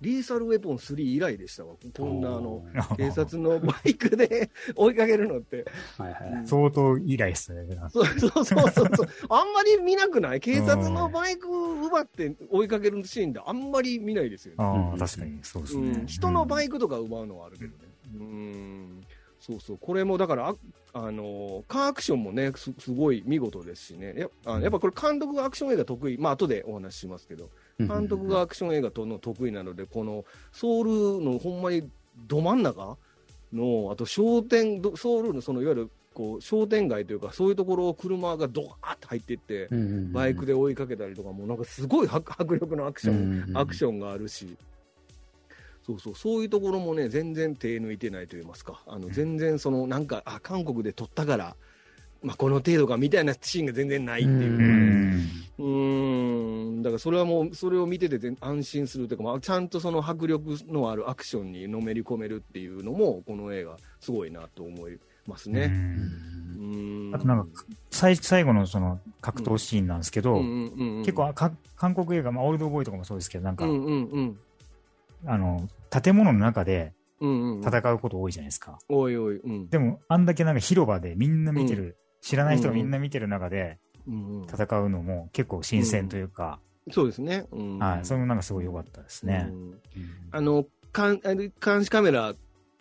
[0.00, 1.74] リーサルウェポン3以来でしたわ。
[1.96, 2.64] こんなあの、
[2.96, 5.64] 警察のバイクで 追いかけるのって。
[5.96, 6.46] はいはい。
[6.46, 7.64] 相当以来ですね。
[7.90, 9.08] そうそうそうそう。
[9.30, 10.40] あんまり見なくない？
[10.40, 14.56] 警察のバイク奪って追いかけるシーンってあんまり見ないですよね。
[14.58, 16.06] ああ、確かに、そうですねうん。
[16.06, 17.83] 人のバイイクとか奪うのはあるけどね。
[18.14, 19.04] うん。
[19.40, 19.78] そうそう。
[19.78, 20.54] これもだから、あ
[20.94, 24.14] あのーカーアクションもねす、すごい見事ですしね。
[24.16, 26.18] やあやっぱこれ監督がアクション映画得意。
[26.18, 31.88] まあ後でお話ししますけど、監督がアクション映画との得意なので、このソウルのほんまに
[32.26, 32.96] ど真ん中
[33.52, 39.68] の、あと商店、どソウルのそのいわゆるこう商店街というか、そういうところを車がドワーって入っていって、
[40.12, 44.56] バイクでで追いかけたりとかも、なんかすごい迫迫力のアクション、アクショョンがあるし、
[45.86, 51.56] そうそう、そういうところもね、全然手抜いてないと言いますか、あの全然その、なんか、あ、韓国で撮ったから、
[52.22, 54.64] まあ、この程度かみたいなシーンが全然ないっていうね。
[54.64, 55.44] ん。
[55.58, 65.70] うーん、だからそれはもう、それを見てて全安心するというか、まあ、ちゃんとその迫力のあるアクションにのめり込めるっていうのも、この映画、すごいなと思いますね。
[66.56, 67.14] うーん。
[67.14, 74.38] あとなんか、最最後のその格闘シーンなんですけど、うんうん結構か韓国映画、まあ、オールドボーイとかもそうですけど、なんか、うんうんうん。
[75.26, 78.78] あの、建物の中でうんうんうん、戦うこと多いじゃないですか。
[78.88, 79.68] おいおい、うん。
[79.70, 86.60] でも、あんだけなんか広場でみんな見てる、知らない人がみんな見てる中でうんうん、戦うのも結構新鮮というか、
[86.90, 87.46] そうですね。
[87.50, 89.48] うん、はい、それもなんかすごい良かったですね。
[89.50, 89.80] うん。
[90.30, 91.20] あの、監
[91.84, 92.34] 視カメラ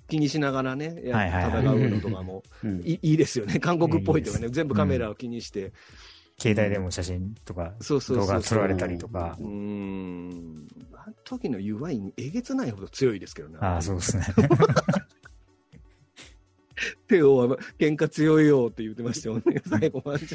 [0.09, 2.81] 気にしながらね、戦うのとかもうん。
[2.81, 3.59] いいいですよね。
[3.59, 5.71] 韓国っぽいというかね、全部カメラを気にして。
[6.39, 10.67] 携帯でも写真とかそうそうそう動画撮られたりとかう、ーん。
[10.93, 13.57] あの時の UI えげつないほど強いですけどね。
[13.61, 14.25] ああ、そうですね。
[17.07, 20.25] テオは喧嘩強いよって言ってましたよね、 最後まで。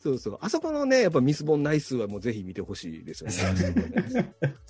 [0.00, 0.38] そうそう。
[0.40, 3.34] あそこのね、やっぱミスボンナイスはもうぜひ見てほしいですよね。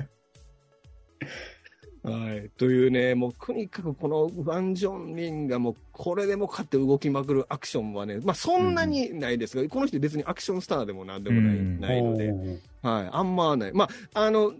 [2.10, 2.50] はい。
[2.56, 12.32] というね、もうとにかくこのワン・ジョンミンがもうこれでもかって動きまくるアクションはね、まあそんなにないですが、この人別にアクションスターでもなんでもない,、うんないので、
[12.82, 13.08] はい。
[13.12, 13.72] あんまはない。
[13.72, 14.54] まあ、あの、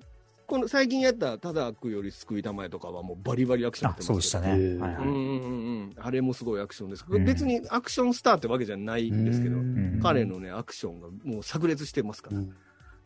[0.47, 4.49] この最近やったただくより救いたまえとかはもうバリバリアクションやっ、てあそうでしたね。
[4.49, 5.05] へーはいはい。
[5.05, 5.19] うんうんうん。
[5.19, 5.49] う
[5.87, 7.25] ん、あれもすごいアクションです、うん。
[7.25, 10.01] 別にアクションスターってわけじゃないんですけど、ん。
[10.01, 12.55] 彼のね、アクションがもう炸裂してますから、うん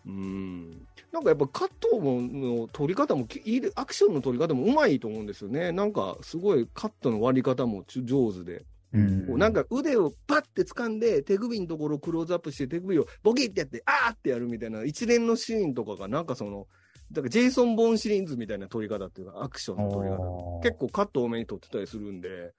[0.07, 0.87] うん。
[1.13, 3.27] なんかやっぱカットの取り方も
[3.75, 9.27] アクションの取り方もうまいと思うんですよね、なんかすごいカットの割り方もち上手で、うん。
[9.27, 16.67] こうなんか腕をパッて掴んで、手首のところをクローズアップして、手首をボキってやって、あーってやるみたいな一連のシーンとかが、なんかその、
[17.13, 20.61] だからジェイソン・ボーンシリーズみたいな撮り方っていうか、アクションの撮り方。
[20.63, 22.53] 結構カット多めに撮ってたりするんで、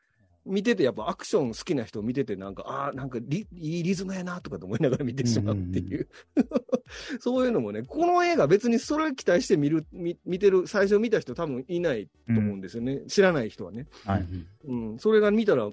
[0.46, 6.08] 見ててやっぱアクション好きな人見ててなんか、ああ、なんかリいいリズムやなとかと思いながら見てしまうっていう。
[7.20, 13.02] そういうのもね、この映画別にそれ期待して見る、見見てる、最初見た人多分いないと思うんですよね。
[13.08, 13.88] 知らない人はね。
[14.06, 14.28] はい
[14.66, 15.00] うん。
[15.00, 15.70] それが見たら、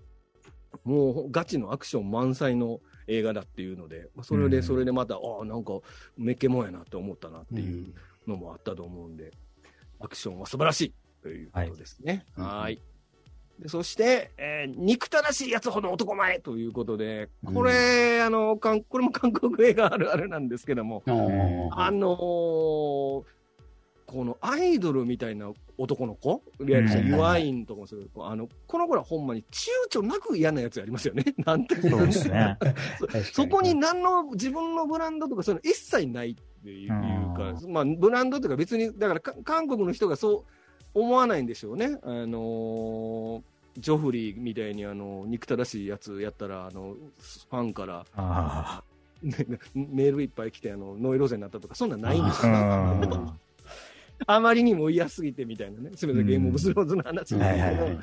[0.84, 5.80] もうガチのアクション満載の映画だっていうので、それで、うんそれでまた、ああ、なんか、
[6.16, 7.94] めっけもんやなって思ったなっていう
[8.26, 9.32] のもあったと思うんで、
[9.98, 12.26] アクションは素晴らしいということですね。
[12.36, 12.82] はいはい。
[13.58, 23.22] でそして、えー憎たらしいやつほど男前ということで、これ、あの、かんこれも韓国映画あるあるなんですけども、うんあのー
[24.08, 27.06] このアイドルみたいな男の子、いわゆるうん。
[27.08, 31.24] ユワインとかもそういうあの、この子らほんまに躊躇なく嫌なやつやりますよね。
[31.44, 32.56] なんてそうですね。
[33.34, 40.57] そこに何の自分のブランドとかそういうの一切ないっていうか、まあ、ブランドというか別に、だからか韓国の人がそう
[40.94, 41.98] 思わないんでしょうね。
[42.02, 43.42] あのー
[43.78, 48.82] ジョフリーみたいにあの憎たらしいやつやったらあのファンからあ
[49.22, 49.36] ね
[49.72, 52.52] メールいっぱい来てあのノイローゼになったとかそんなんないんですよ。
[52.54, 53.34] あ。
[54.26, 55.90] あまりにも嫌すぎてみたいなね。
[55.94, 57.98] すみません、ゲームオブスローズの話ですけど、はいはいはい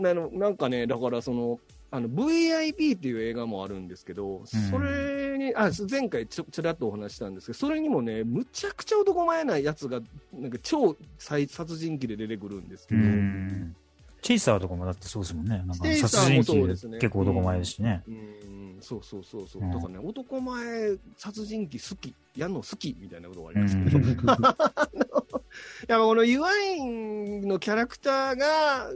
[0.00, 1.60] なのなんかね、だからその、
[1.92, 10.00] あの VIP っていう映画もあるんですけど、それに、あ前回ちょちょらっとお話ししたんですけど、それにもね、むちゃくちゃ男前なやつが、
[10.32, 13.76] なんか超殺殺人鬼で出てくるんですけうど、ん。
[14.22, 15.58] チェイサーとかもだってそうですもんね。
[15.58, 18.02] なんか殺人鬼で結構男前ですしね。
[18.06, 24.02] うん、そうそうそうそう、うんだからね、男前、殺人鬼好き、やんの好きみたいなことがありうますけど、ん。
[25.88, 28.90] いやこのユアインのキャラクターが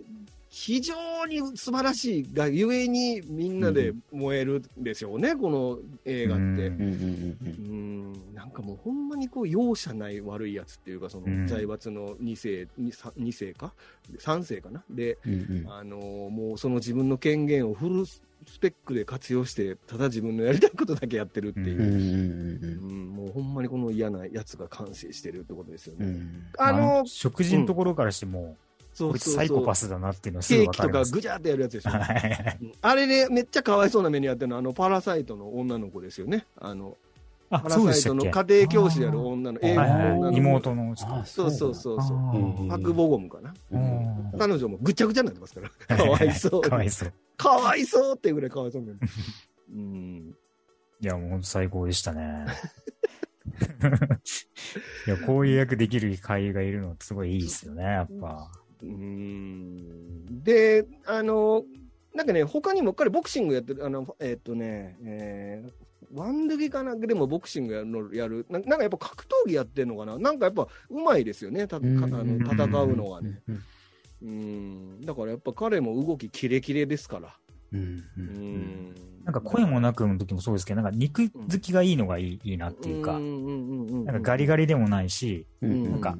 [0.57, 6.43] 非常に素晴らしいがゆえにみんなで燃えるんでしょうね、この映画って。
[6.43, 8.35] うんうんうんうんうん。
[8.35, 11.49] なんかもうほんまにこう容赦ない悪いやつっていうか、そのうん。
[11.49, 13.75] 財閥の2世、2, 2世か
[14.21, 14.85] ?3 世かな？
[14.89, 15.73] で、うんうん。
[15.73, 18.23] あのーもうその自分の権限をフルス
[18.61, 21.79] ペックで活用して、ただ自分のやりたいことだけやってるっていう。
[21.79, 26.07] う、んうんうんもうほんまにこの嫌なやつが完成してるってことですよね。
[26.07, 26.13] うん。
[26.13, 28.57] うんあの、食事のところからしても、
[28.95, 31.13] そこいつサイコパスだなっていうのはすケーキとかぐわかります。
[31.13, 31.91] ぐちゃってやるやつでしょ。
[31.91, 36.47] はいうんあれでめっちゃかわいそうな目にあってるのは、あのパラサイトの女の子ですよね。
[36.57, 36.97] あの
[37.51, 38.21] あパ、ラそうでしたっけ？
[38.23, 40.37] サイトの家庭教師である女の、英語の女の子。
[40.39, 40.93] 妹の。
[40.93, 42.17] あそうそうそうそう。
[42.17, 43.53] うんパクボゴムかな。
[44.39, 45.71] 彼女もぐちゃぐちゃになってますから。
[45.97, 46.61] かわいそう。
[46.61, 47.13] かわいそう。
[47.37, 48.99] かわいそうっていうぐらいかわいそうになる。
[49.75, 50.35] うん。
[51.01, 52.47] いや、もう本当最高でしたね。
[55.07, 58.51] いや、こういう役できる俳優がいるのすごいいいですよね、やっぱ。
[58.85, 60.43] うん。
[60.45, 61.65] で、あの、
[62.15, 66.95] なんかね、他にも彼ボクシングやってる、あの、えっ、とね、えー、ワンドゥギかな？
[66.95, 68.47] んかでもボクシングやるのやる。
[68.49, 70.17] な、なんかやっぱ格闘技やってるのかな？
[70.19, 73.41] なんかやっぱうまいですよね、たかあの戦うのがね。
[73.49, 73.63] うん。
[74.23, 75.01] うん。
[75.01, 77.37] だからやっぱ彼も動きキレキレですから。
[77.73, 77.81] うん。
[77.81, 78.27] ううん。
[78.87, 78.95] ん。
[79.25, 85.71] なんか声もなくの時もそうですけど、なんか肉好きがいいのがいいいいなっていうか、なんかガリガリでもないし、うん。
[85.73, 85.91] うん。
[85.93, 86.17] なんか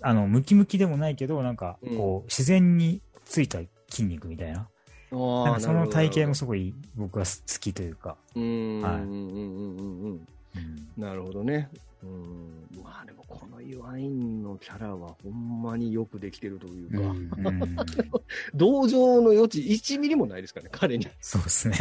[0.00, 4.68] あの、ムキムキでもないけど、なんか、こう、自然についた筋肉みたいな。
[5.10, 8.16] なんかその体型もすごい僕は好きというか。
[8.34, 8.80] うん。
[8.82, 10.10] はいうんうんうんうんうんうん。
[10.10, 11.68] うんなるほどね。
[12.02, 12.82] うん。
[12.82, 17.76] まあでもこのユアインのキャラはほんまによくできてるというか、うんうん
[18.54, 21.06] 同情の余地1ミリもないですからね、彼に。
[21.20, 21.76] そうですね。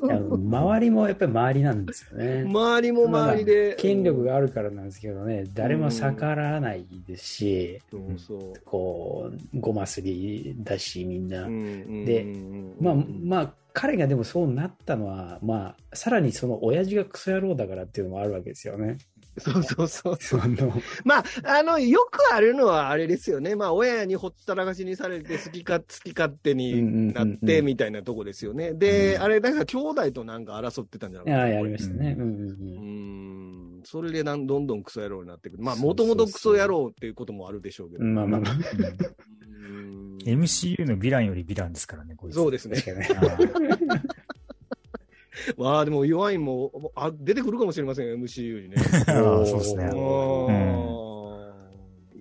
[0.00, 2.44] 周りもやっぱり周りなんですよね。
[2.44, 3.74] 周りも周りで。
[3.76, 8.52] 権力があるからなんですけどね、誰も逆らわないですし、そうそう。
[8.64, 11.48] こう、ごますりだし、みんな。
[11.48, 12.26] でで
[12.80, 18.98] まあ、まあ、彼がでもそうなったのは、まあ、さらにその親父がクソ野郎だからっていうのもあるわけですよね。
[19.38, 20.16] そうそうそう。
[20.20, 20.72] その
[21.04, 23.56] まあ、あの、よくあるのはあれですよね。
[23.56, 28.74] まあ、親にほったらかしにされて、好きか、好き勝手になって、みたいなとこですよね。
[28.74, 31.38] で、うんあれ、だから兄弟となんか争ってたんじゃないかな。
[31.40, 32.16] ああ、やりましたね。
[32.18, 33.82] うんうん。
[33.84, 35.62] それでなんどんどんクソ野郎になってくる。
[35.62, 38.04] まあ、もともとクソ野郎っていうこともあるでしょうけど。
[38.04, 38.52] まあまあまあ。
[38.52, 42.34] うん MCU のヴィランよりヴィランですからね、こいつ。
[42.34, 42.82] そうですね。
[45.58, 48.76] まあ、でも、弱いももあ出てくるかもしれません、MCU にね。
[49.08, 49.84] ああそうですね。
[49.94, 51.04] うん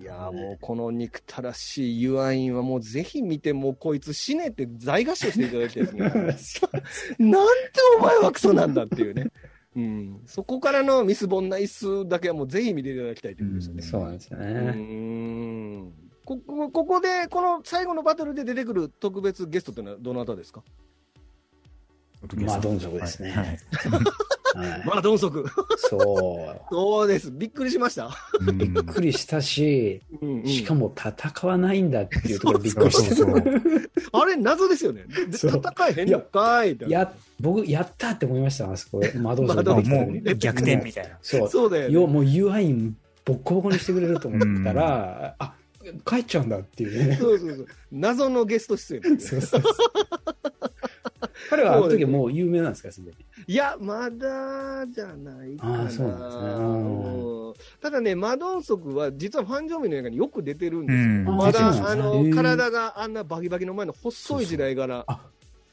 [0.01, 6.01] いやもうこの憎たらしいユアインはもうぜひ見て、もうこいつ死ねって大合唱していただきたいですね。
[7.31, 9.31] なんてお前はクソなんだっていうね。
[9.75, 13.81] うん、そこからのミス・ボンナイスだけはもうぜひ見ていただきたいということですよね。
[13.81, 14.51] そうなんですようね。
[14.71, 15.91] ん
[16.25, 20.63] ここここで、この最後のバトルで出てくる特別ゲストというのはどなたですか？
[22.37, 23.31] まあ、どん底ですね。
[23.31, 23.57] はいはい
[24.85, 25.45] まあ、ドンソク。
[25.77, 26.61] そう。
[26.69, 27.31] そうです。
[27.31, 28.09] びっくりしました。
[28.39, 33.15] うんびっくりしたし、うんうんしかも戦わないんだっていうところびっくりした。
[33.15, 33.89] そうそうそう
[34.21, 35.05] あれ、謎ですよね。
[35.33, 39.01] 戦えへんのかいや、僕、やったって思いました、あそこ。
[39.15, 41.17] 窓窓もう出てきた時もう逆転みたいな。
[41.21, 41.49] そう。
[41.49, 42.93] そうだよねよもう UI
[43.25, 45.53] ボッコボコにしてくれると思ったら、あ、
[46.05, 47.17] 帰っちゃうんだっていうね。
[47.19, 47.67] そうそうそう。
[47.91, 49.19] 謎のゲスト出演。
[49.19, 49.73] そうそうそう。
[51.49, 53.17] 彼はあの時はもう有名なんですか、すでに？
[53.47, 55.81] いや、まだじゃないかな。
[55.83, 61.03] あーそうなんですねただね、マドンソクは実はファンジョーミの映画によく出てるんですよ。
[61.05, 65.03] うんまだ、あの、体があんなバキバキの前の細い時代から。
[65.07, 65.19] あ、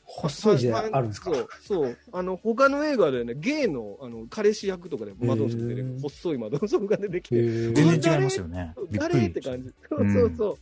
[0.05, 1.33] 細い時代あるんですか？
[1.33, 1.97] そう、そう。
[2.13, 5.99] あの、他の映画でね、ゲイの、あの、彼氏役とかでマドンソク出てくる。
[6.03, 7.37] 細いマドンソクが出てきて。
[7.37, 8.75] へ全然違いますよね。
[8.91, 9.41] びっくり誰って。
[9.41, 9.71] 感じ。
[9.89, 10.59] そうそうそう。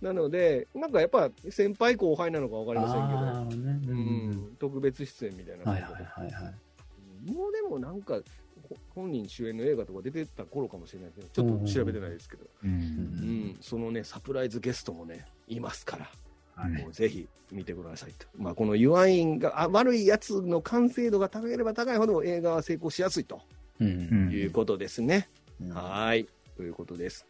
[0.00, 3.62] なので、なんかやっぱ先輩後輩なのかわかりませんけど。
[3.62, 7.30] ねううんん、特別出演みたいな、はいはいはいはい。
[7.30, 8.20] もうでもなんか、
[8.68, 12.66] ほ本人主演の映画とか出てた頃かもしれないけど、ちょっと調べてないですけど、う。
[12.66, 16.10] うんん、そのね、サプライズゲストもね、いますから、
[16.54, 18.26] はいもうぜひ見てくださいと。
[18.36, 23.40] まあ、このユアインがあ悪いやつの完成度が高ければ高いほど映画は成功しやすいと
[23.80, 23.90] うんう
[24.28, 25.28] んいうことですね。
[25.60, 26.26] うんはい。
[26.56, 27.26] ということです。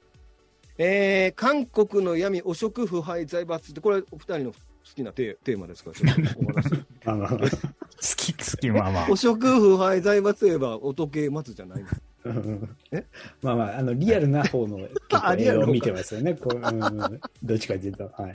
[0.82, 4.56] えー、韓国の闇、汚職、腐敗、財閥って、これ、お二人の好
[4.96, 7.50] きなテーマですか、ちょっとお話。
[7.50, 7.58] 好
[8.16, 9.10] き、好き、まあまあ。
[9.10, 12.02] 汚職、腐敗、財閥といえば、お時計松じゃないです
[12.92, 13.04] え
[13.42, 16.32] まあまあ、あの、リアルな方の映画を 見てますよね。
[16.32, 18.04] こううん、どっちかというと。
[18.16, 18.34] はい。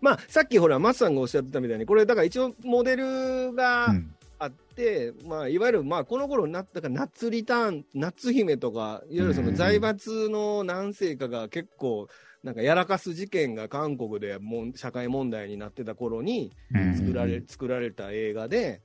[0.00, 3.94] まあ、さっきほら、松さんがおっしゃってたみたいに、これ、だから一応、モデルが
[4.38, 12.08] あって、うん、まあ、いわゆる、まあ、この頃なったか、夏リターン、夏姫とか、いわゆるその財閥の何世かが結構、
[12.42, 16.52] なんかやらかす事件が韓国でも社会問題になってた頃に
[16.96, 18.82] 作られ、作られた映画で、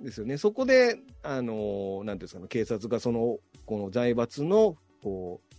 [0.00, 0.38] ですよね。
[0.38, 5.50] そこで、あの、なんですかね、警察がその、この財閥の、こう、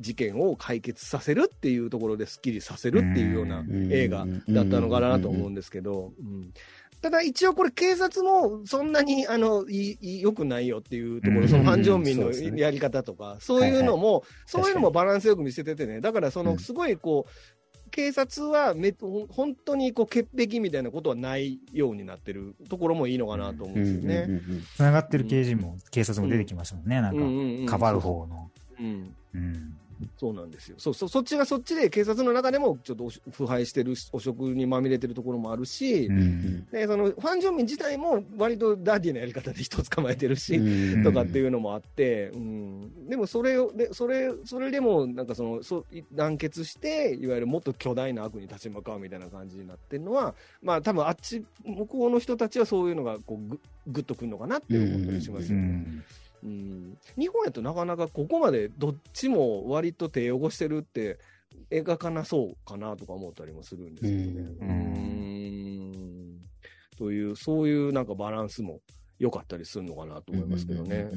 [0.00, 6.12] 事件を解決させるっていうところですっきりさせるっていうような映画だったのかなと思うんですけど、
[7.04, 9.66] ただ一応これ警察もそんなにあの
[10.00, 18.94] 良くないよっていうところ、そのファン・ジョンミンのやり方とか、そういうのも、そういうのもバランスよく見せててね、だからそのすごいこう、警察はめ
[19.28, 24.40] 本当にこう潔癖みたいなことはないようになってるところもいいのかなと思うんですよね。
[24.74, 28.50] つながってる刑事も、警察も出てきましたもんね、なんか、かばる方の。
[28.80, 29.14] うん。
[29.34, 29.76] うん
[30.16, 30.76] そうなんですよ。
[30.78, 55.64] そそそっちがそっちで警察の中でもちょっと腐敗してる汚職にまみれてるところもあるし、うん、でそのファン・ジョンミン自体も割とダーティなやり方で人捕まえてるし、うん、とかっていうのもあって、うん、でもそれをでそれそれでもなんかそのそ団結していわゆるもっと巨大な悪に立ち向かうみたいな感じになってるのはまあ多分あっち向こうの人たちはそういうのがこうぐぐっとくるのかなって思ったりしますよね。
[55.64, 56.04] うんうん、
[56.44, 61.18] 日本やとなかなかここまでどっちも割と手汚してるって
[61.70, 64.54] 描かなそうかなとか思ったりもするんですけどね。
[64.60, 66.40] うん。
[66.98, 68.80] という、そういうなんかバランスも
[69.18, 71.10] 良かったりするのかなと思いますけどね。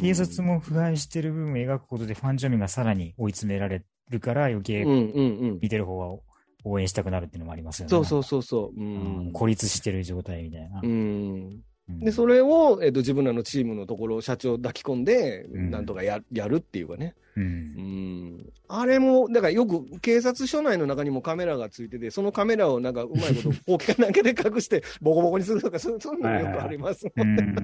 [0.00, 6.18] 警察も腐敗してる部分を描くことでファン・ジョミがさらに追い詰められるから余計見てる方は
[6.64, 7.90] 応援したくなるっていうのもありますよね。
[7.90, 8.80] そうそうそうそう。
[8.80, 8.84] う
[9.28, 10.80] ん、孤立してる状態みたいな。
[10.82, 11.62] うん
[11.98, 17.14] で、それを、えっ、ー、と、自分らのチームのところを社長抱き込んで、なんとかややるっていうかね。
[17.36, 17.42] うん。
[17.42, 27.54] うんあれも、だからよく警察署内の中にもカメラがついてて、そのカメラをなんかうまいこと、ほうきかなんかで隠して、 ボコボコにするとか、そういうのもよくありますもんね。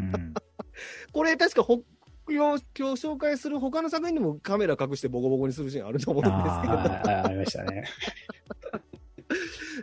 [1.12, 1.82] これ確かほ、
[2.28, 6.72] 今日紹介する他の作品でもカメラ隠してボコボコにするシーンあると思うんですけど。
[6.72, 7.84] あありましたね。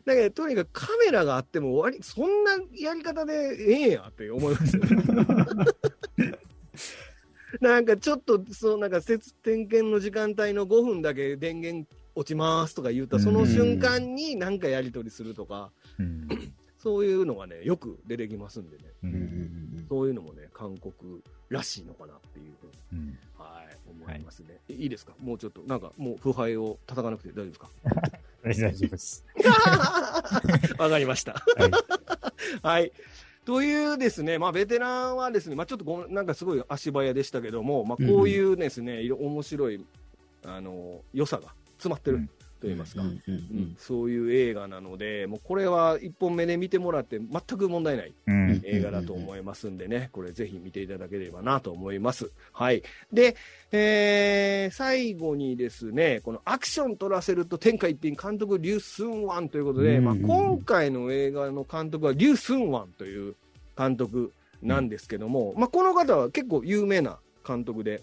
[0.06, 4.84] だけど、とにかくカメラがあっても割、そんなやり方でええやって思いますよ、
[7.62, 16.28] なんかちょっと、そう、なんか節点検の時間帯の5分だけ電源落ちますとか言ったその瞬間になんかやり取りするとか、うん、
[16.80, 20.94] そういうのがね、よく出てきますんでね、うん、そういうのもね、韓国
[21.50, 24.82] らしいのかなっていうふうに、うん、はい、思いますね、はい。
[24.84, 25.14] いいですか？
[25.20, 27.70] もうちょっと、なんかもう腐敗を叩かなくて大丈夫ですか？
[28.44, 29.26] 大丈夫です。
[30.78, 31.44] わかりました。
[31.58, 31.72] はい。
[32.62, 32.92] はい。
[33.46, 39.86] というですね、まあ、ベテランはですね、まあ、ちょっとごなんかすごい足早でしたけども、まあ、こういうですね、うん、面白い、
[40.46, 42.30] あの、良さが詰まってる
[42.64, 43.04] と言いますか、
[43.78, 48.14] そういう映画なので、もうこれは1本目で見てもらって全く問題ない
[48.64, 52.32] 映画だと思いますんでね、これぜひ見ていただければなと思います。
[52.54, 52.82] はい。
[53.12, 53.36] で、
[53.74, 63.36] えー、最後にですね、このアクション撮らせると天下一品監督リュウ・スンワンということで、まあ、今回の映画の監督はリュウ・スンワンという
[63.78, 68.02] 監督なんですけども、まあ、この方は結構有名な監督で、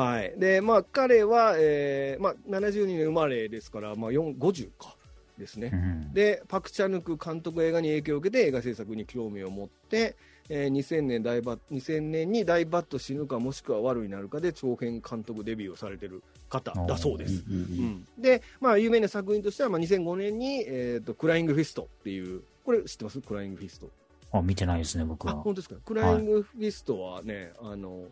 [0.00, 0.34] はい。
[0.38, 4.96] で、まあ、彼は、えー、まあ、72年生まれですから、まあ、50か。
[5.38, 5.76] ですね、う
[6.10, 10.14] ん、でパク・チャヌク監督映画に影響を受けて映画制作に興味を持って、
[10.50, 17.42] えー、2000, 年ダイ・バ2000年にダイ・バッド 死ぬかもしくは悪になるかで長編監督デビューをされてる方だそうです。
[17.48, 23.18] うん、で、まあ、有名な作品としては、まあ、2005年に、えーと、クライングフィストっていうこれ知ってます？
[23.22, 23.88] クライングフィスト。
[24.32, 25.32] あ見てないですね僕は。
[25.36, 25.76] 本当ですか？
[25.86, 28.04] クライングフィストはね、はい、あの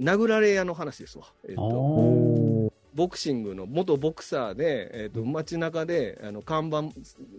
[0.00, 1.26] 殴られ屋の話ですわ。
[1.48, 6.82] えっと、ボクシングの元ボクサーで、えっと、街中であの看板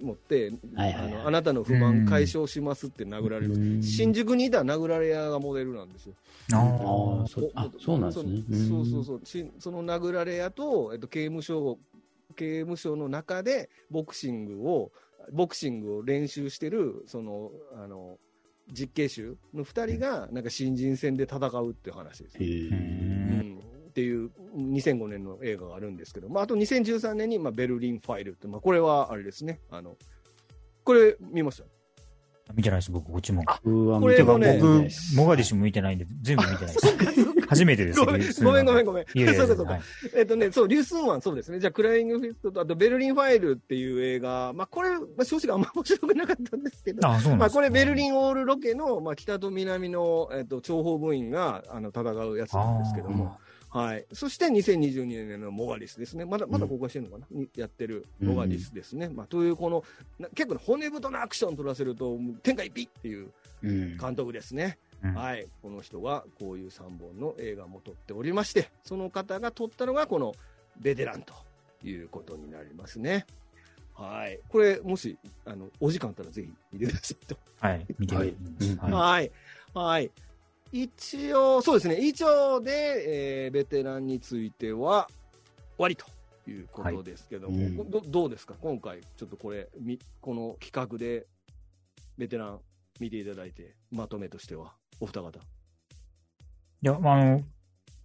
[0.01, 6.15] 持って、あのあなたの不満解消しますって殴られる、新宿にいた殴られ屋がモデルなんですよ。
[6.53, 8.67] ああ、そうなんですね。
[8.67, 11.77] そうそうそうし、その殴られ屋と、えっと、刑務所
[12.35, 14.91] 刑務所の中でボクシングを、
[15.31, 18.17] ボクシングを練習してる、その、あの、
[18.71, 23.59] 実刑囚の2人がなんか新人戦で戦うっていう話です、ね、うん、
[23.89, 29.59] っていう2005年の映画があるんですけど、まあ、あと2013年にまあベルリンファイルって、まあ、これはあれですね。
[29.69, 29.97] あの
[30.83, 31.78] これ見ました？
[32.53, 33.43] 見てないです、僕、こっちも。
[33.63, 36.87] うわ、これてね僕、モガディシュも見てないんで、全部見てないです。
[37.47, 37.99] 初めてです。
[37.99, 39.05] ごめんごめんごめんごめん。
[39.13, 39.81] いやいやそうかそうかはい
[40.15, 41.59] えっとね、そう、リュースンワン、そうですね。
[41.59, 48.09] じゃあ、クライングフィストと、あと、ベルリンファイルっていう映画、まあ、これ、まあ、正直あんま面白くなかったんですけど、あ、まあ、これ、ベルリン。
[48.09, 53.37] ンオールロケの、まあ、北と南の、えっと、諜報部員が、あの、戦うやつなんですけども、
[53.69, 54.05] はい。
[54.13, 56.25] そして、2022年のモガディシュですね。
[56.25, 59.09] まだ、まだ公開してるのかな、にやってるモガディシュですね。
[59.09, 59.83] まあ、という、この、
[60.17, 63.97] な結構ね、骨太なアクション取らせると、天下一品っていううん。
[63.97, 64.77] 監督ですね。
[65.03, 70.35] うんはい、この人がこういう3本の映画も撮っておりまして、その方が撮ったのがこの
[70.77, 71.33] ベテランと
[71.83, 73.25] いうことになりますね。
[73.93, 77.37] はい、これ、もしあのお時間あったらぜひ見てくださいと。
[77.59, 79.31] はい、見てみはいはい、
[79.73, 80.11] はい、
[80.71, 85.07] 一応、そうですね、以上で、えーベテランについては
[85.77, 86.05] 終わりと
[86.49, 91.25] いうことですけども、はいうんどどうですか、今回、ちょっとこれ、みこの企画で
[92.17, 92.59] ベテラン
[92.99, 95.39] 見ていただいて、まとめとしては、お二方。
[95.39, 95.41] い
[96.81, 97.41] や、まあ、あの、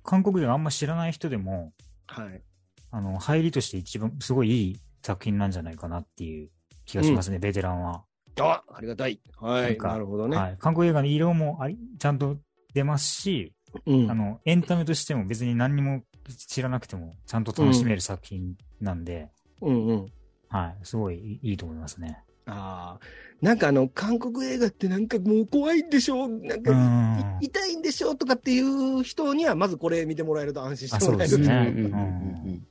[0.03, 1.73] 韓国であんま知らない人でも、
[2.07, 2.43] はい。
[2.91, 6.51] あの、入りとして一番、すごいいい作品なんじゃないかなっていう
[6.87, 8.05] 気がしますね、ベテランは。
[8.41, 9.21] あ、ありがたい。
[9.37, 9.79] はい。
[9.79, 10.37] なるほどね。
[10.37, 10.57] はい。
[10.59, 12.37] 韓国映画の色もあり、ちゃんと
[12.75, 13.53] 出ますし、
[13.87, 16.03] うんあの、エンタメとしても別に何にも
[16.49, 20.07] 知らなくても、ちゃんと楽しめる作品なんで、うんうん。
[20.49, 20.77] はい。
[20.83, 22.23] すごいいいと思いますね。
[22.47, 23.05] ああ。
[23.41, 27.41] なんかあの、韓国映画ってなんかもう怖いんでしょなんうか、ん。
[27.41, 32.67] い痛いんでしょとかっていう人には、まずこれ見てもらえると安心しあてもらえるそうですねうんうんうんうん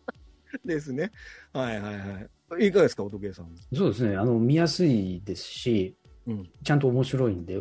[0.66, 1.12] ですね。
[1.52, 2.68] はいはいはい。
[2.68, 3.50] いかがですか、乙慶さん。
[3.74, 4.16] そうですね。
[4.16, 5.98] あの、見やすいですし、
[6.28, 6.50] うん。
[6.64, 7.60] ちゃんと面白いんで、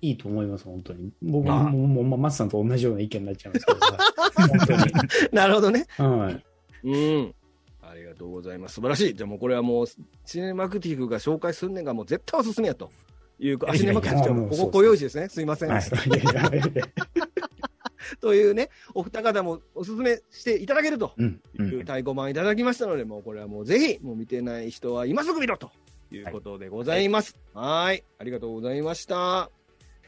[0.00, 1.12] いいと思います、本当に。
[1.22, 3.78] 僕あも、もう、まあ、松さんと同じような意見になっちゃいますけど。
[5.32, 5.86] なるほどね。
[5.96, 6.88] はい。
[6.88, 7.34] うん。
[7.82, 8.74] ありがとうございます。
[8.74, 9.14] 素晴らしい。
[9.14, 9.86] じゃあもうこれはもう、
[10.24, 12.90] シネマクティフが紹介するねんがもう絶対おすすめやと。
[13.38, 15.28] いう、あ、シネマクティフここご用意ですね。
[15.28, 15.70] すいません。
[18.20, 21.40] というね、お二方もおすすめしていただけるとうん。
[21.58, 21.62] う。
[21.62, 25.70] いうん太鼓判いただきましたので、もうこれはもうぜひ、もう見てない人は今すぐ見ろと
[26.16, 27.36] いうことでございます。
[27.54, 29.50] はいありがとうございました。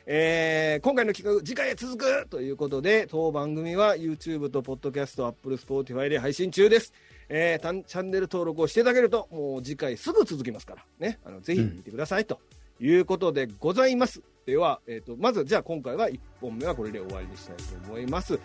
[0.07, 6.93] えー今回の企画、次回へ続くということで、当番組は YouTube と Podcast、Apple、Spotify で配信中です。
[7.29, 12.39] えーチャンネル登録をしていただけると、もう次回すぐ続きますから、ね、あのぜひ見てくださいと
[12.81, 14.23] いうことでございます。
[14.45, 18.39] では、えー、とまずじゃあ今回は1本目はこれで終わりにしたいと思います。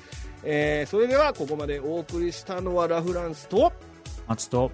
[0.45, 3.73] えーそれではここまでお送りしたのはラフランスと、
[4.27, 4.71] 松と、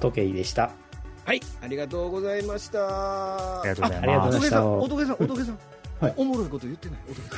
[0.00, 0.70] 時計でした。
[1.30, 3.60] はい、ありがとうございました。
[3.60, 5.58] ありがとうございますおとげさん、おとげさん、おとげさん、
[6.00, 6.98] はいおもろいこと言ってない？
[7.08, 7.34] おとげさ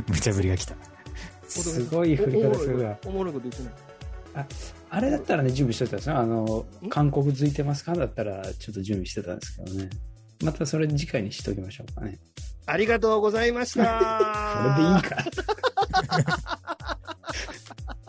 [0.00, 0.74] ん無茶ぶりが来た。
[1.46, 2.96] すごい振り方するな。
[3.04, 3.62] おもろいこと言って
[4.34, 4.46] ない？
[4.88, 6.16] あれだったらね、準備してたんですよ。
[6.16, 7.94] あのん、韓国付いてますか？
[7.94, 9.90] だったら、ちょっと準備してたんですけどね。
[10.42, 12.18] またそれ次回にしときましょうかね。
[12.64, 13.84] ありがとうございました。
[14.64, 15.26] それでいいか。